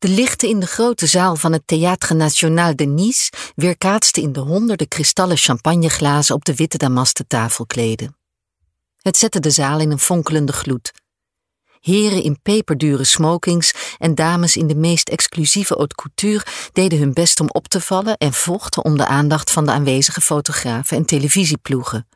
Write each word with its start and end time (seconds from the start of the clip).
De 0.00 0.08
lichten 0.08 0.48
in 0.48 0.60
de 0.60 0.66
grote 0.66 1.06
zaal 1.06 1.36
van 1.36 1.52
het 1.52 1.62
Théâtre 1.62 2.16
National 2.16 2.76
de 2.76 2.84
Nice 2.84 3.32
weerkaatsten 3.54 4.22
in 4.22 4.32
de 4.32 4.40
honderden 4.40 4.88
kristallen 4.88 5.36
champagneglazen 5.36 6.34
op 6.34 6.44
de 6.44 6.54
witte 6.54 6.78
damasten 6.78 7.26
tafelkleden. 7.26 8.16
Het 8.96 9.16
zette 9.16 9.40
de 9.40 9.50
zaal 9.50 9.80
in 9.80 9.90
een 9.90 9.98
fonkelende 9.98 10.52
gloed. 10.52 10.92
Heren 11.80 12.22
in 12.22 12.42
peperdure 12.42 13.04
smokings 13.04 13.96
en 13.98 14.14
dames 14.14 14.56
in 14.56 14.66
de 14.66 14.74
meest 14.74 15.08
exclusieve 15.08 15.74
haute 15.74 15.94
couture 15.94 16.46
deden 16.72 16.98
hun 16.98 17.12
best 17.12 17.40
om 17.40 17.48
op 17.50 17.68
te 17.68 17.80
vallen 17.80 18.16
en 18.16 18.32
vochten 18.32 18.84
om 18.84 18.96
de 18.96 19.06
aandacht 19.06 19.50
van 19.50 19.66
de 19.66 19.72
aanwezige 19.72 20.20
fotografen 20.20 20.96
en 20.96 21.04
televisieploegen. 21.04 22.06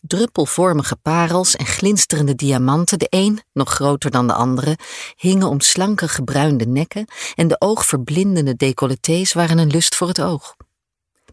Druppelvormige 0.00 0.96
parels 0.96 1.56
en 1.56 1.66
glinsterende 1.66 2.34
diamanten, 2.34 2.98
de 2.98 3.06
een 3.10 3.40
nog 3.52 3.70
groter 3.70 4.10
dan 4.10 4.26
de 4.26 4.32
andere, 4.32 4.78
hingen 5.16 5.48
om 5.48 5.60
slanke 5.60 6.08
gebruinde 6.08 6.66
nekken 6.66 7.06
en 7.34 7.48
de 7.48 7.60
oogverblindende 7.60 8.56
decolletés 8.56 9.32
waren 9.32 9.58
een 9.58 9.70
lust 9.70 9.94
voor 9.94 10.08
het 10.08 10.20
oog. 10.20 10.56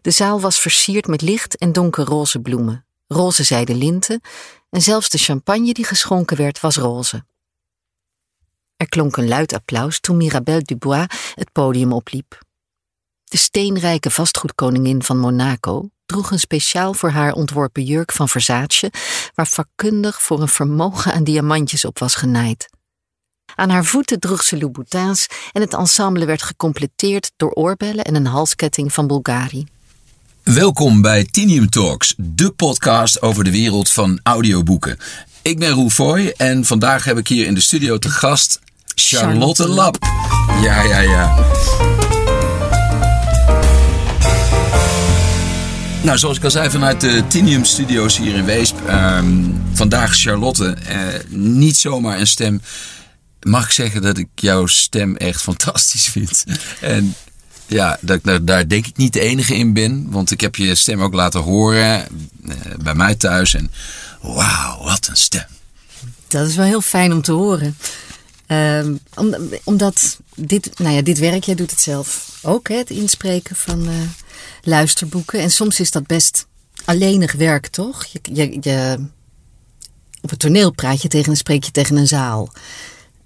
De 0.00 0.10
zaal 0.10 0.40
was 0.40 0.58
versierd 0.58 1.06
met 1.06 1.22
licht 1.22 1.56
en 1.56 1.72
donkerroze 1.72 2.40
bloemen, 2.40 2.86
roze 3.06 3.42
zijden 3.42 3.76
linten 3.76 4.20
en 4.70 4.82
zelfs 4.82 5.08
de 5.08 5.18
champagne 5.18 5.72
die 5.72 5.84
geschonken 5.84 6.36
werd 6.36 6.60
was 6.60 6.76
roze. 6.76 7.24
Er 8.76 8.88
klonk 8.88 9.16
een 9.16 9.28
luid 9.28 9.52
applaus 9.52 10.00
toen 10.00 10.16
Mirabelle 10.16 10.62
Dubois 10.62 11.06
het 11.34 11.52
podium 11.52 11.92
opliep. 11.92 12.44
De 13.28 13.36
steenrijke 13.36 14.10
vastgoedkoningin 14.10 15.02
van 15.02 15.18
Monaco 15.18 15.88
droeg 16.06 16.30
een 16.30 16.38
speciaal 16.38 16.94
voor 16.94 17.10
haar 17.10 17.32
ontworpen 17.32 17.82
jurk 17.82 18.12
van 18.12 18.28
Versace, 18.28 18.92
waar 19.34 19.46
vakkundig 19.46 20.22
voor 20.22 20.40
een 20.40 20.48
vermogen 20.48 21.12
aan 21.12 21.24
diamantjes 21.24 21.84
op 21.84 21.98
was 21.98 22.14
genaaid. 22.14 22.68
Aan 23.54 23.70
haar 23.70 23.84
voeten 23.84 24.20
droeg 24.20 24.42
ze 24.42 24.58
Louboutins 24.58 25.26
en 25.52 25.60
het 25.60 25.74
ensemble 25.74 26.24
werd 26.24 26.42
gecompleteerd 26.42 27.32
door 27.36 27.50
oorbellen 27.50 28.04
en 28.04 28.14
een 28.14 28.26
halsketting 28.26 28.92
van 28.92 29.06
Bulgari. 29.06 29.66
Welkom 30.42 31.02
bij 31.02 31.24
Tinium 31.24 31.70
Talks, 31.70 32.14
de 32.16 32.50
podcast 32.50 33.22
over 33.22 33.44
de 33.44 33.50
wereld 33.50 33.92
van 33.92 34.20
audioboeken. 34.22 34.98
Ik 35.42 35.58
ben 35.58 35.70
Roel 35.70 36.30
en 36.36 36.64
vandaag 36.64 37.04
heb 37.04 37.18
ik 37.18 37.28
hier 37.28 37.46
in 37.46 37.54
de 37.54 37.60
studio 37.60 37.98
te 37.98 38.10
gast 38.10 38.60
Charlotte 38.94 39.68
Lap. 39.68 39.96
Ja, 40.62 40.82
ja, 40.82 41.00
ja. 41.00 41.44
Nou, 46.02 46.18
zoals 46.18 46.36
ik 46.36 46.44
al 46.44 46.50
zei, 46.50 46.70
vanuit 46.70 47.00
de 47.00 47.22
Tinium 47.28 47.64
Studios 47.64 48.16
hier 48.18 48.34
in 48.34 48.44
Weesp. 48.44 48.76
ehm, 48.86 49.34
vandaag 49.72 50.14
Charlotte. 50.16 50.72
eh, 50.86 50.98
niet 51.28 51.76
zomaar 51.76 52.18
een 52.20 52.26
stem. 52.26 52.60
Mag 53.42 53.64
ik 53.64 53.70
zeggen 53.72 54.02
dat 54.02 54.18
ik 54.18 54.28
jouw 54.34 54.66
stem 54.66 55.16
echt 55.16 55.42
fantastisch 55.42 56.04
vind? 56.08 56.44
En 56.80 57.14
ja, 57.66 57.98
dat, 58.00 58.20
daar, 58.22 58.44
daar 58.44 58.68
denk 58.68 58.86
ik 58.86 58.96
niet 58.96 59.12
de 59.12 59.20
enige 59.20 59.54
in 59.56 59.72
ben. 59.72 60.06
Want 60.10 60.30
ik 60.30 60.40
heb 60.40 60.56
je 60.56 60.74
stem 60.74 61.00
ook 61.02 61.14
laten 61.14 61.40
horen 61.40 61.94
eh, 62.48 62.54
bij 62.82 62.94
mij 62.94 63.14
thuis. 63.14 63.54
En 63.54 63.70
wauw, 64.22 64.82
wat 64.82 65.06
een 65.10 65.16
stem. 65.16 65.44
Dat 66.28 66.48
is 66.48 66.56
wel 66.56 66.66
heel 66.66 66.80
fijn 66.80 67.12
om 67.12 67.22
te 67.22 67.32
horen. 67.32 67.76
Ehm, 68.46 68.94
om- 69.14 69.34
omdat 69.64 70.18
dit, 70.34 70.78
nou 70.78 70.94
ja, 70.94 71.02
dit 71.02 71.18
werk, 71.18 71.44
jij 71.44 71.54
doet 71.54 71.70
het 71.70 71.80
zelf 71.80 72.38
ook, 72.42 72.68
hè, 72.68 72.76
het 72.76 72.90
inspreken 72.90 73.56
van 73.56 73.88
eh, 73.88 73.94
luisterboeken. 74.62 75.40
En 75.40 75.50
soms 75.50 75.80
is 75.80 75.90
dat 75.90 76.06
best 76.06 76.46
alleenig 76.84 77.32
werk, 77.32 77.66
toch? 77.66 78.04
Je, 78.04 78.18
je, 78.32 78.56
je, 78.60 79.04
op 80.22 80.30
het 80.30 80.38
toneel 80.38 80.70
praat 80.70 81.02
je 81.02 81.08
tegen 81.08 81.30
een 81.30 81.36
spreek 81.36 81.64
je 81.64 81.70
tegen 81.70 81.96
een 81.96 82.06
zaal. 82.06 82.52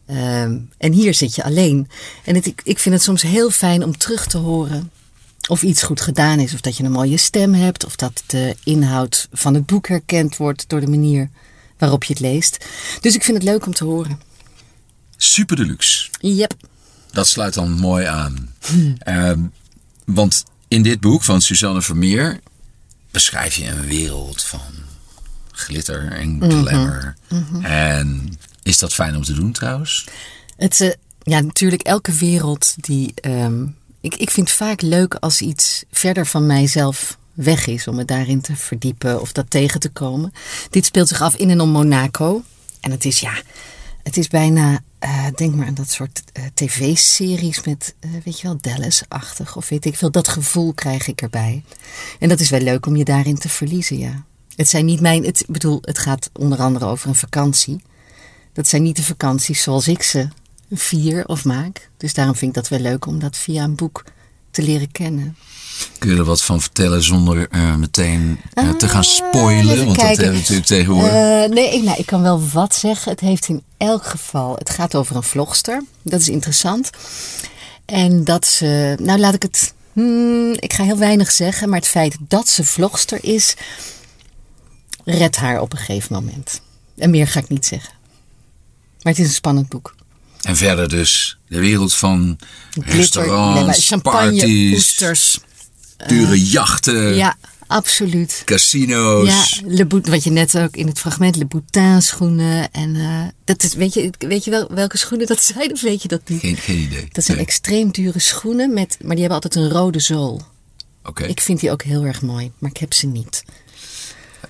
Ehm, 0.07 0.59
en 0.79 0.93
hier 0.93 1.15
zit 1.15 1.35
je 1.35 1.45
alleen. 1.45 1.89
En 2.25 2.35
het, 2.35 2.47
ik, 2.47 2.61
ik 2.65 2.79
vind 2.79 2.95
het 2.95 3.05
soms 3.05 3.23
heel 3.23 3.51
fijn 3.51 3.85
om 3.85 3.97
terug 3.99 4.27
te 4.27 4.39
horen 4.39 4.91
of 5.49 5.63
iets 5.63 5.83
goed 5.83 6.01
gedaan 6.01 6.39
is. 6.39 6.55
Of 6.55 6.61
dat 6.61 6.77
je 6.77 6.85
een 6.85 6.91
mooie 6.93 7.17
stem 7.17 7.55
hebt. 7.55 7.85
Of 7.87 7.97
dat 7.97 8.23
de 8.27 8.57
inhoud 8.65 9.29
van 9.33 9.55
het 9.55 9.67
boek 9.67 9.89
herkend 9.89 10.37
wordt 10.37 10.65
door 10.69 10.81
de 10.81 10.87
manier 10.87 11.31
waarop 11.79 12.05
je 12.05 12.13
het 12.13 12.23
leest. 12.23 12.65
Dus 13.01 13.15
ik 13.15 13.23
vind 13.25 13.37
het 13.37 13.47
leuk 13.47 13.67
om 13.67 13.75
te 13.75 13.85
horen. 13.85 14.21
Super 15.23 15.57
deluxe. 15.57 16.09
Yep. 16.21 16.55
Dat 17.13 17.29
sluit 17.29 17.55
dan 17.55 17.71
mooi 17.71 18.05
aan. 18.05 18.55
Ehm, 18.99 19.41
want 20.05 20.45
in 20.69 20.83
dit 20.83 21.01
boek 21.01 21.23
van 21.23 21.41
Suzanne 21.41 21.83
Vermeer 21.83 22.41
beschrijf 23.11 23.55
je 23.55 23.67
een 23.67 23.87
wereld 23.87 24.43
van 24.43 24.73
glitter 25.53 26.13
en 26.13 26.43
glamour. 26.43 27.17
En 27.63 28.39
is 28.63 28.79
dat 28.79 28.95
fijn 28.95 29.17
om 29.17 29.23
te 29.23 29.33
doen 29.33 29.53
trouwens? 29.53 30.07
Het, 30.57 30.81
eh, 30.81 30.91
ja, 31.23 31.41
natuurlijk 31.41 31.83
elke 31.83 32.13
wereld 32.13 32.75
die... 32.77 33.13
ehm, 33.15 33.67
ik, 34.01 34.15
ik 34.15 34.31
vind 34.31 34.49
het 34.49 34.57
vaak 34.57 34.81
leuk 34.81 35.15
als 35.15 35.41
iets 35.41 35.85
verder 35.93 36.27
van 36.27 36.47
mijzelf 36.47 37.19
weg 37.33 37.67
is. 37.67 37.89
Om 37.89 37.95
me 37.95 38.05
daarin 38.05 38.41
te 38.41 38.57
verdiepen 38.57 39.21
of 39.21 39.33
dat 39.33 39.51
tegen 39.51 39.81
te 39.81 39.89
komen. 39.89 40.33
Dit 40.71 40.85
speelt 40.85 41.09
zich 41.09 41.21
af 41.21 41.35
in 41.35 41.51
en 41.51 41.61
om 41.61 41.71
Monaco. 41.71 42.45
En 42.81 42.91
het 42.91 43.05
is 43.05 43.21
ja... 43.21 43.33
Het 44.03 44.17
is 44.17 44.29
bijna, 44.29 44.81
eh, 44.99 45.27
denk 45.35 45.55
maar 45.55 45.67
aan 45.67 45.75
dat 45.75 45.91
soort 45.91 46.23
eh, 46.33 46.45
tv-series 46.55 47.65
met, 47.65 47.95
eh, 48.01 48.11
weet 48.25 48.41
je 48.41 48.47
wel, 48.47 48.57
Dallas-achtig 48.61 49.57
of 49.57 49.69
weet 49.69 49.85
ik 49.85 49.97
veel. 49.97 50.11
Dat 50.11 50.29
gevoel 50.29 50.73
krijg 50.73 51.09
ik 51.09 51.23
erbij. 51.23 51.63
En 52.19 52.29
dat 52.29 52.41
is 52.41 52.51
wel 52.51 52.61
leuk 52.61 52.87
om 52.87 52.97
je 52.97 53.05
daarin 53.05 53.39
te 53.39 53.49
verliezen, 53.49 53.99
ja. 53.99 54.25
Het 54.57 54.69
zijn 54.69 54.85
niet 54.85 55.01
mijn, 55.01 55.25
het, 55.25 55.41
ik 55.41 55.47
bedoel, 55.47 55.79
het 55.83 55.99
gaat 55.99 56.31
onder 56.33 56.59
andere 56.59 56.85
over 56.85 57.09
een 57.09 57.15
vakantie. 57.15 57.83
Dat 58.53 58.69
zijn 58.69 58.83
niet 58.83 58.97
de 58.97 59.03
vakanties 59.03 59.63
zoals 59.63 59.89
ik 59.89 60.03
ze 60.03 60.29
vier 60.71 61.27
of 61.27 61.45
maak. 61.45 61.91
Dus 61.97 62.15
daarom 62.15 62.35
vind 62.35 62.57
ik 62.57 62.63
dat 62.63 62.69
wel 62.69 62.91
leuk 62.91 63.07
om 63.07 63.19
dat 63.19 63.37
via 63.37 63.65
een 63.65 63.75
boek 63.75 64.05
te 64.51 64.63
leren 64.63 64.93
kennen. 64.93 65.37
Kun 65.99 66.11
je 66.11 66.17
er 66.17 66.25
wat 66.25 66.43
van 66.43 66.61
vertellen 66.61 67.03
zonder 67.03 67.49
eh, 67.49 67.75
meteen 67.77 68.41
eh, 68.55 68.71
te 68.71 68.89
gaan 68.89 68.99
Ah, 69.03 69.09
spoilen? 69.09 69.85
Want 69.85 69.99
dat 69.99 70.07
hebben 70.07 70.31
we 70.31 70.39
natuurlijk 70.39 70.67
tegenwoordig. 70.67 71.13
Eh, 71.13 71.51
nee, 71.51 71.75
ik, 71.75 71.83
nou, 71.83 71.99
ik 71.99 72.07
kan 72.07 72.23
wel 72.23 72.49
wat 72.49 72.75
zeggen. 72.75 73.11
Het 73.13 73.21
heeft 73.21 73.49
in 73.49 73.63
elk 73.77 74.07
geval. 74.07 74.55
Het 74.57 74.71
gaat 74.71 74.95
over 74.95 75.17
een 75.17 75.23
vlogster. 75.23 75.85
Dat 76.03 76.21
is 76.21 76.29
interessant. 76.29 76.91
En 77.85 78.25
dat 78.25 78.47
ze. 78.47 78.97
Nou, 79.01 79.19
laat 79.19 79.35
ik 79.35 79.43
het. 79.43 79.75
hmm, 79.93 80.53
ik 80.53 80.73
ga 80.73 80.85
heel 80.85 80.99
weinig 80.99 81.31
zeggen. 81.31 81.69
Maar 81.69 81.79
het 81.79 81.89
feit 81.89 82.17
dat 82.21 82.49
ze 82.49 82.65
vlogster 82.65 83.19
is. 83.25 83.55
redt 85.05 85.37
haar 85.37 85.61
op 85.61 85.73
een 85.73 85.79
gegeven 85.79 86.15
moment. 86.15 86.61
En 86.99 87.11
meer 87.11 87.27
ga 87.27 87.41
ik 87.41 87.49
niet 87.49 87.67
zeggen. 87.67 87.93
Maar 89.03 89.13
het 89.13 89.23
is 89.23 89.29
een 89.29 89.35
spannend 89.35 89.69
boek. 89.69 89.95
En 90.43 90.57
verder 90.57 90.89
dus 90.89 91.39
de 91.49 91.59
wereld 91.59 91.95
van 91.95 92.39
Glitter, 92.71 92.95
restaurants, 92.97 93.87
champagne, 93.89 94.31
parties, 94.39 94.73
oesters. 94.77 95.39
dure 96.07 96.45
jachten, 96.45 97.15
Ja, 97.15 97.37
absoluut. 97.67 98.43
casino's. 98.45 99.29
Ja, 99.61 99.67
Le 99.67 99.87
Bout- 99.87 100.09
wat 100.09 100.25
je 100.25 100.31
net 100.31 100.59
ook 100.59 100.77
in 100.77 100.87
het 100.87 100.99
fragment, 100.99 101.37
Le 101.37 101.45
Boutin 101.47 102.03
schoenen. 102.03 102.71
En 102.73 102.97
eh, 102.97 103.23
dat 103.45 103.63
is, 103.63 103.75
weet 103.75 103.95
je, 103.95 104.11
weet 104.19 104.45
je 104.45 104.51
wel 104.51 104.69
welke 104.75 104.99
schoenen 104.99 105.27
dat 105.27 105.43
zijn 105.43 105.73
of 105.73 105.81
weet 105.81 106.03
je 106.03 106.09
dat 106.09 106.21
niet? 106.29 106.41
Geen, 106.41 106.57
geen 106.57 106.79
idee. 106.79 107.09
Dat 107.13 107.25
zijn 107.25 107.37
Nee. 107.37 107.47
extreem 107.47 107.91
dure 107.91 108.19
schoenen, 108.19 108.75
met, 108.75 108.97
maar 109.01 109.17
die 109.17 109.25
hebben 109.27 109.43
altijd 109.43 109.55
een 109.55 109.71
rode 109.71 110.01
zool. 110.01 110.43
Oké. 111.05 111.25
Ik 111.25 111.41
vind 111.41 111.61
die 111.61 111.71
ook 111.71 111.83
heel 111.83 112.05
erg 112.05 112.23
mooi, 112.23 112.51
maar 112.59 112.71
ik 112.71 112.77
heb 112.77 112.93
ze 112.93 113.07
niet. 113.07 113.45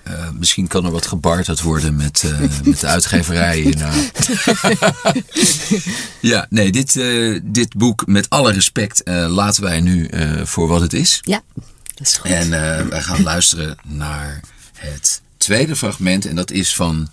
Eh, 0.03 0.29
misschien 0.29 0.67
kan 0.67 0.85
er 0.85 0.91
wat 0.91 1.05
gebarterd 1.05 1.61
worden 1.61 1.95
met, 1.95 2.23
eh, 2.23 2.39
met 2.63 2.79
de 2.79 2.87
uitgeverij 2.87 3.59
hierna. 3.59 3.91
ja, 6.31 6.45
nee, 6.49 6.71
dit, 6.71 6.95
eh, 6.95 7.39
dit 7.43 7.75
boek, 7.75 8.07
met 8.07 8.29
alle 8.29 8.51
respect, 8.51 9.01
laten 9.05 9.63
wij 9.63 9.79
nu 9.79 10.09
voor 10.43 10.67
wat 10.67 10.81
het 10.81 10.93
is. 10.93 11.19
Ja, 11.21 11.41
dat 11.93 12.07
is 12.07 12.17
goed. 12.17 12.31
En 12.31 12.49
wij 12.89 13.01
gaan 13.01 13.23
luisteren 13.23 13.77
naar 13.85 14.39
het 14.77 15.21
tweede 15.37 15.75
fragment. 15.75 16.25
En 16.25 16.35
dat 16.35 16.51
is 16.51 16.75
van 16.75 17.09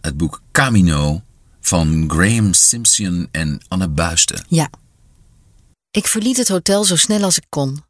het 0.00 0.16
boek 0.16 0.42
Camino 0.52 1.22
van 1.60 2.04
Graham 2.10 2.52
Simpson 2.52 3.28
en 3.30 3.60
Anne 3.68 3.88
Buisten. 3.88 4.44
Ja. 4.48 4.70
Ik 5.90 6.06
verliet 6.06 6.36
het 6.36 6.48
hotel 6.48 6.84
zo 6.84 6.96
snel 6.96 7.22
als 7.22 7.36
ik 7.36 7.46
kon. 7.48 7.84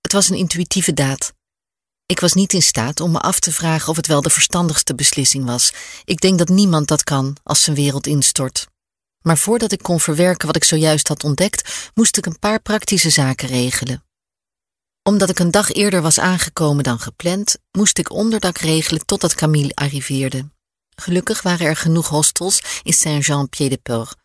Het 0.00 0.12
was 0.12 0.28
een 0.28 0.36
intuïtieve 0.36 0.92
daad. 0.92 1.32
Ik 2.06 2.20
was 2.20 2.32
niet 2.32 2.52
in 2.52 2.62
staat 2.62 3.00
om 3.00 3.10
me 3.10 3.18
af 3.18 3.40
te 3.40 3.52
vragen 3.52 3.88
of 3.88 3.96
het 3.96 4.06
wel 4.06 4.22
de 4.22 4.30
verstandigste 4.30 4.94
beslissing 4.94 5.44
was. 5.44 5.72
Ik 6.04 6.20
denk 6.20 6.38
dat 6.38 6.48
niemand 6.48 6.88
dat 6.88 7.04
kan 7.04 7.36
als 7.42 7.62
zijn 7.62 7.76
wereld 7.76 8.06
instort. 8.06 8.66
Maar 9.20 9.38
voordat 9.38 9.72
ik 9.72 9.82
kon 9.82 10.00
verwerken 10.00 10.46
wat 10.46 10.56
ik 10.56 10.64
zojuist 10.64 11.08
had 11.08 11.24
ontdekt, 11.24 11.90
moest 11.94 12.16
ik 12.16 12.26
een 12.26 12.38
paar 12.38 12.60
praktische 12.60 13.10
zaken 13.10 13.48
regelen. 13.48 14.04
Omdat 15.02 15.30
ik 15.30 15.38
een 15.38 15.50
dag 15.50 15.72
eerder 15.72 16.02
was 16.02 16.18
aangekomen 16.18 16.84
dan 16.84 16.98
gepland, 16.98 17.56
moest 17.72 17.98
ik 17.98 18.10
onderdak 18.10 18.58
regelen 18.58 19.06
totdat 19.06 19.34
Camille 19.34 19.74
arriveerde. 19.74 20.50
Gelukkig 20.94 21.42
waren 21.42 21.66
er 21.66 21.76
genoeg 21.76 22.08
hostels 22.08 22.62
in 22.82 22.92
Saint-Jean-Pied-de-Port. 22.92 24.16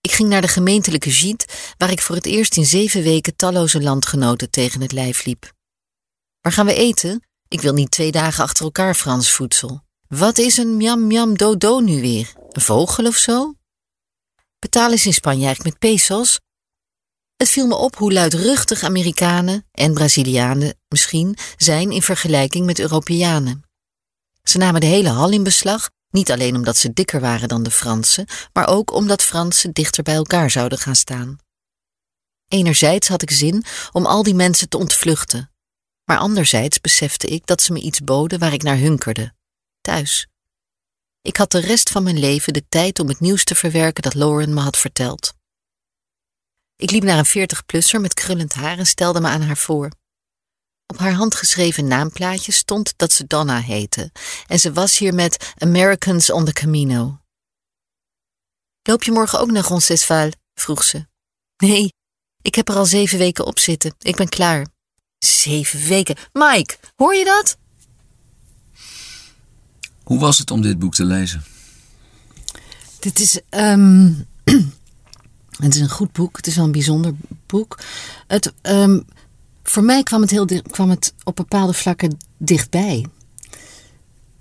Ik 0.00 0.12
ging 0.12 0.28
naar 0.28 0.40
de 0.40 0.48
gemeentelijke 0.48 1.12
gîte, 1.12 1.74
waar 1.76 1.90
ik 1.90 2.00
voor 2.00 2.16
het 2.16 2.26
eerst 2.26 2.56
in 2.56 2.66
zeven 2.66 3.02
weken 3.02 3.36
talloze 3.36 3.82
landgenoten 3.82 4.50
tegen 4.50 4.80
het 4.80 4.92
lijf 4.92 5.24
liep. 5.24 5.52
Waar 6.40 6.52
gaan 6.52 6.66
we 6.66 6.74
eten? 6.74 7.26
Ik 7.48 7.60
wil 7.60 7.72
niet 7.72 7.90
twee 7.90 8.12
dagen 8.12 8.44
achter 8.44 8.64
elkaar 8.64 8.94
Frans 8.94 9.30
voedsel. 9.30 9.82
Wat 10.08 10.38
is 10.38 10.56
een 10.56 10.76
miam 10.76 11.06
miam 11.06 11.36
dodo 11.36 11.80
nu 11.80 12.00
weer? 12.00 12.32
Een 12.50 12.62
vogel 12.62 13.06
of 13.06 13.16
zo? 13.16 13.54
Betalen 14.58 14.98
ze 14.98 15.06
in 15.06 15.14
Spanje 15.14 15.44
eigenlijk 15.44 15.80
met 15.80 15.90
pesos? 15.90 16.40
Het 17.36 17.48
viel 17.48 17.66
me 17.66 17.74
op 17.74 17.96
hoe 17.96 18.12
luidruchtig 18.12 18.82
Amerikanen 18.82 19.66
en 19.72 19.94
Brazilianen 19.94 20.78
misschien 20.88 21.36
zijn 21.56 21.90
in 21.90 22.02
vergelijking 22.02 22.66
met 22.66 22.78
Europeanen. 22.78 23.62
Ze 24.42 24.58
namen 24.58 24.80
de 24.80 24.86
hele 24.86 25.08
hal 25.08 25.30
in 25.30 25.42
beslag, 25.42 25.90
niet 26.10 26.30
alleen 26.30 26.56
omdat 26.56 26.76
ze 26.76 26.92
dikker 26.92 27.20
waren 27.20 27.48
dan 27.48 27.62
de 27.62 27.70
Fransen, 27.70 28.26
maar 28.52 28.68
ook 28.68 28.92
omdat 28.92 29.22
Fransen 29.22 29.72
dichter 29.72 30.02
bij 30.02 30.14
elkaar 30.14 30.50
zouden 30.50 30.78
gaan 30.78 30.96
staan. 30.96 31.38
Enerzijds 32.48 33.08
had 33.08 33.22
ik 33.22 33.30
zin 33.30 33.64
om 33.92 34.06
al 34.06 34.22
die 34.22 34.34
mensen 34.34 34.68
te 34.68 34.78
ontvluchten, 34.78 35.50
maar 36.10 36.18
anderzijds 36.18 36.80
besefte 36.80 37.26
ik 37.26 37.46
dat 37.46 37.62
ze 37.62 37.72
me 37.72 37.80
iets 37.80 38.00
boden 38.00 38.38
waar 38.38 38.52
ik 38.52 38.62
naar 38.62 38.76
hunkerde: 38.76 39.34
thuis. 39.80 40.28
Ik 41.22 41.36
had 41.36 41.50
de 41.50 41.60
rest 41.60 41.90
van 41.90 42.02
mijn 42.02 42.18
leven 42.18 42.52
de 42.52 42.68
tijd 42.68 42.98
om 42.98 43.08
het 43.08 43.20
nieuws 43.20 43.44
te 43.44 43.54
verwerken 43.54 44.02
dat 44.02 44.14
Lauren 44.14 44.54
me 44.54 44.60
had 44.60 44.76
verteld. 44.76 45.34
Ik 46.76 46.90
liep 46.90 47.02
naar 47.02 47.18
een 47.18 47.26
veertig-plusser 47.26 48.00
met 48.00 48.14
krullend 48.14 48.52
haar 48.52 48.78
en 48.78 48.86
stelde 48.86 49.20
me 49.20 49.28
aan 49.28 49.42
haar 49.42 49.56
voor. 49.56 49.90
Op 50.86 50.98
haar 50.98 51.12
handgeschreven 51.12 51.86
naamplaatje 51.86 52.52
stond 52.52 52.92
dat 52.96 53.12
ze 53.12 53.26
Donna 53.26 53.60
heette 53.60 54.12
en 54.46 54.60
ze 54.60 54.72
was 54.72 54.98
hier 54.98 55.14
met 55.14 55.52
Americans 55.58 56.30
on 56.30 56.44
the 56.44 56.52
Camino. 56.52 57.20
Loop 58.82 59.02
je 59.02 59.12
morgen 59.12 59.40
ook 59.40 59.50
naar 59.50 59.64
Roncesvalles? 59.64 60.34
vroeg 60.54 60.84
ze. 60.84 61.06
Nee, 61.56 61.92
ik 62.42 62.54
heb 62.54 62.68
er 62.68 62.76
al 62.76 62.86
zeven 62.86 63.18
weken 63.18 63.46
op 63.46 63.58
zitten. 63.58 63.94
Ik 63.98 64.16
ben 64.16 64.28
klaar. 64.28 64.66
Zeven 65.24 65.80
weken. 65.88 66.16
Mike, 66.32 66.76
hoor 66.96 67.14
je 67.14 67.24
dat? 67.24 67.58
Hoe 70.02 70.18
was 70.18 70.38
het 70.38 70.50
om 70.50 70.62
dit 70.62 70.78
boek 70.78 70.94
te 70.94 71.04
lezen? 71.04 71.44
Dit 72.98 73.18
is. 73.18 73.40
Um, 73.50 74.26
het 75.64 75.74
is 75.74 75.80
een 75.80 75.88
goed 75.90 76.12
boek. 76.12 76.36
Het 76.36 76.46
is 76.46 76.56
wel 76.56 76.64
een 76.64 76.72
bijzonder 76.72 77.14
boek. 77.46 77.78
Het, 78.26 78.52
um, 78.62 79.04
voor 79.62 79.82
mij 79.82 80.02
kwam 80.02 80.20
het, 80.20 80.30
heel, 80.30 80.46
kwam 80.70 80.90
het 80.90 81.14
op 81.24 81.36
bepaalde 81.36 81.72
vlakken 81.72 82.16
dichtbij. 82.38 83.06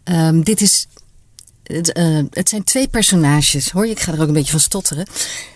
Um, 0.03 0.43
dit 0.43 0.61
is. 0.61 0.87
Het, 1.73 1.97
uh, 1.97 2.19
het, 2.31 2.49
zijn 2.49 2.63
twee 2.63 2.87
personages. 2.87 3.71
Hoor 3.71 3.85
je, 3.85 3.91
ik 3.91 3.99
ga 3.99 4.13
er 4.13 4.21
ook 4.21 4.27
een 4.27 4.33
beetje 4.33 4.51
van 4.51 4.59
stotteren. 4.59 5.07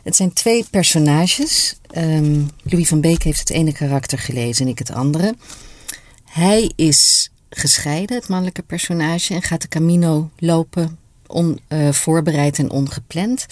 Het 0.03 0.15
zijn 0.15 0.33
twee 0.33 0.65
personages. 0.69 1.75
Um, 1.97 2.49
Louis 2.63 2.87
van 2.87 3.01
Beek 3.01 3.23
heeft 3.23 3.39
het 3.39 3.49
ene 3.49 3.71
karakter 3.71 4.19
gelezen 4.19 4.65
en 4.65 4.71
ik 4.71 4.79
het 4.79 4.91
andere. 4.91 5.35
Hij 6.23 6.71
is 6.75 7.31
gescheiden, 7.49 8.15
het 8.17 8.27
mannelijke 8.27 8.61
personage, 8.61 9.33
en 9.33 9.41
gaat 9.41 9.61
de 9.61 9.67
Camino 9.67 10.29
lopen, 10.37 10.97
onvoorbereid 11.27 12.57
uh, 12.57 12.65
en 12.65 12.71
ongepland. 12.71 13.45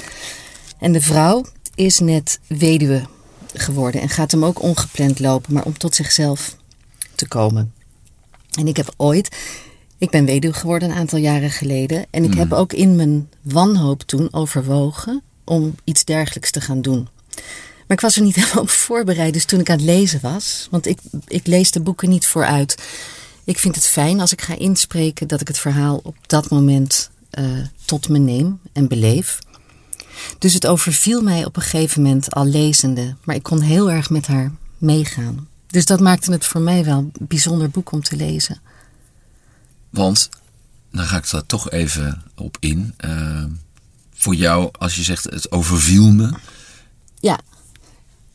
En 0.80 0.92
de 0.92 1.02
vrouw 1.02 1.46
is 1.76 2.00
net 2.00 2.40
weduwe 2.48 3.06
geworden 3.54 4.02
en 4.02 4.10
gaat 4.10 4.32
hem 4.32 4.46
ook 4.46 4.62
ongepland 4.62 5.20
lopen, 5.20 5.54
maar 5.54 5.66
om 5.66 5.78
tot 5.78 5.96
zichzelf 5.96 6.58
te 7.16 7.28
komen. 7.28 7.74
En 8.60 8.68
ik 8.68 8.78
heb 8.78 8.94
ooit, 8.98 9.36
ik 10.02 10.10
ben 10.10 10.26
weduwe 10.26 10.54
geworden 10.54 10.90
een 10.90 10.98
aantal 10.98 11.20
jaren 11.20 11.52
geleden, 11.52 12.06
en 12.10 12.24
ik 12.24 12.34
heb 12.34 12.50
Hmm. 12.50 12.58
ook 12.58 12.74
in 12.74 12.96
mijn 12.96 13.30
wanhoop 13.42 14.02
toen 14.02 14.34
overwogen 14.34 15.22
om 15.44 15.76
iets 15.84 16.04
dergelijks 16.04 16.52
te 16.52 16.62
gaan 16.62 16.82
doen. 16.82 17.08
Maar 17.88 17.98
ik 17.98 18.02
was 18.02 18.16
er 18.16 18.22
niet 18.22 18.36
helemaal 18.40 18.64
op 18.64 18.70
voorbereid, 18.70 19.34
dus 19.34 19.46
toen 19.46 19.60
ik 19.60 19.70
aan 19.70 19.78
het 19.78 19.86
lezen 19.86 20.20
was, 20.22 20.68
want 20.72 20.86
ik, 20.86 21.00
ik 21.28 21.48
lees 21.48 21.72
de 21.72 21.80
boeken 21.80 22.10
niet 22.10 22.28
vooruit. 22.28 22.78
Ik 23.44 23.60
vind 23.60 23.76
het 23.76 23.88
fijn 23.88 24.20
als 24.20 24.32
ik 24.32 24.42
ga 24.42 24.58
inspreken 24.58 25.28
dat 25.28 25.42
ik 25.42 25.48
het 25.48 25.60
verhaal 25.60 26.00
op 26.04 26.16
dat 26.28 26.50
moment 26.50 27.10
uh, 27.40 27.46
tot 27.86 28.10
me 28.10 28.18
neem 28.18 28.60
en 28.74 28.88
beleef. 28.88 29.40
Dus 30.40 30.54
het 30.54 30.68
overviel 30.68 31.22
mij 31.22 31.46
op 31.46 31.56
een 31.56 31.62
gegeven 31.62 32.02
moment 32.02 32.34
al 32.34 32.46
lezende, 32.46 33.16
maar 33.24 33.36
ik 33.36 33.44
kon 33.44 33.62
heel 33.62 33.92
erg 33.92 34.10
met 34.10 34.28
haar 34.28 34.52
meegaan. 34.78 35.48
Dus 35.68 35.86
dat 35.86 36.00
maakte 36.00 36.32
het 36.32 36.46
voor 36.46 36.62
mij 36.62 36.86
wel 36.86 36.98
een 36.98 37.14
bijzonder 37.20 37.70
boek 37.70 37.92
om 37.92 38.04
te 38.04 38.16
lezen. 38.16 38.62
Want, 39.92 40.30
dan 40.92 41.06
ga 41.06 41.18
ik 41.18 41.30
daar 41.30 41.46
toch 41.46 41.70
even 41.70 42.24
op 42.36 42.58
in. 42.60 42.96
Uh, 43.06 43.46
voor 44.14 44.36
jou, 44.36 44.70
als 44.80 44.96
je 44.96 45.04
zegt 45.04 45.24
het 45.24 45.52
overviel 45.52 46.12
me. 46.12 46.34
Ja, 47.20 47.40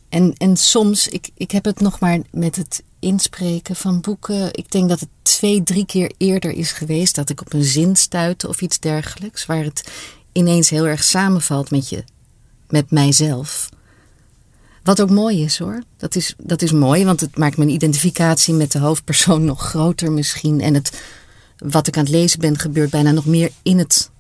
en, 0.09 0.35
en 0.37 0.57
soms, 0.57 1.09
ik, 1.09 1.31
ik 1.35 1.51
heb 1.51 1.65
het 1.65 1.81
nog 1.81 2.01
maar 2.01 2.19
met 2.31 2.57
het 2.57 2.83
inspreken 2.99 3.77
van 3.77 4.01
boeken. 4.01 4.55
Ik 4.55 4.71
denk 4.71 4.89
dat 4.89 5.01
het 5.01 5.09
twee, 5.23 5.63
drie 5.63 5.87
keer 5.87 6.13
eerder 6.17 6.51
is 6.51 6.73
geweest 6.73 7.15
dat 7.15 7.31
ik 7.31 7.41
op 7.41 7.53
een 7.53 7.65
zin 7.65 7.97
stuitte 7.97 8.49
of 8.49 8.61
iets 8.61 8.79
dergelijks. 8.79 9.47
Waar 9.47 9.65
het 9.65 9.91
ineens 10.33 10.71
heel 10.71 10.87
erg 10.87 11.05
samenvalt 11.05 11.71
met 11.71 11.89
je, 11.89 12.05
met 12.69 12.91
mijzelf. 12.91 13.69
Wat 14.83 15.01
ook 15.01 15.11
mooi 15.11 15.43
is 15.43 15.59
hoor. 15.59 15.83
Dat 15.97 16.17
is, 16.17 16.35
dat 16.39 16.63
is 16.63 16.73
mooi, 16.73 17.05
want 17.05 17.21
het 17.21 17.39
maakt 17.39 17.57
mijn 17.57 17.71
identificatie 17.71 18.55
met 18.55 18.73
de 18.73 18.79
hoofdpersoon 18.79 19.45
nog 19.53 19.63
groter 19.63 20.13
misschien. 20.13 20.61
En 20.61 20.75
het, 20.75 21.03
wat 21.59 21.87
ik 21.87 21.97
aan 21.97 22.05
het 22.05 22.13
lezen 22.13 22.41
ben, 22.41 22.59
gebeurt 22.59 22.91
bijna 22.91 23.11
nog 23.11 23.27
meer 23.27 23.51
in 23.63 23.79
het 23.79 24.11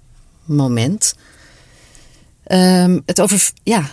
moment. 0.44 1.14
Um, 2.48 3.02
het 3.06 3.20
over, 3.20 3.50
ja, 3.62 3.90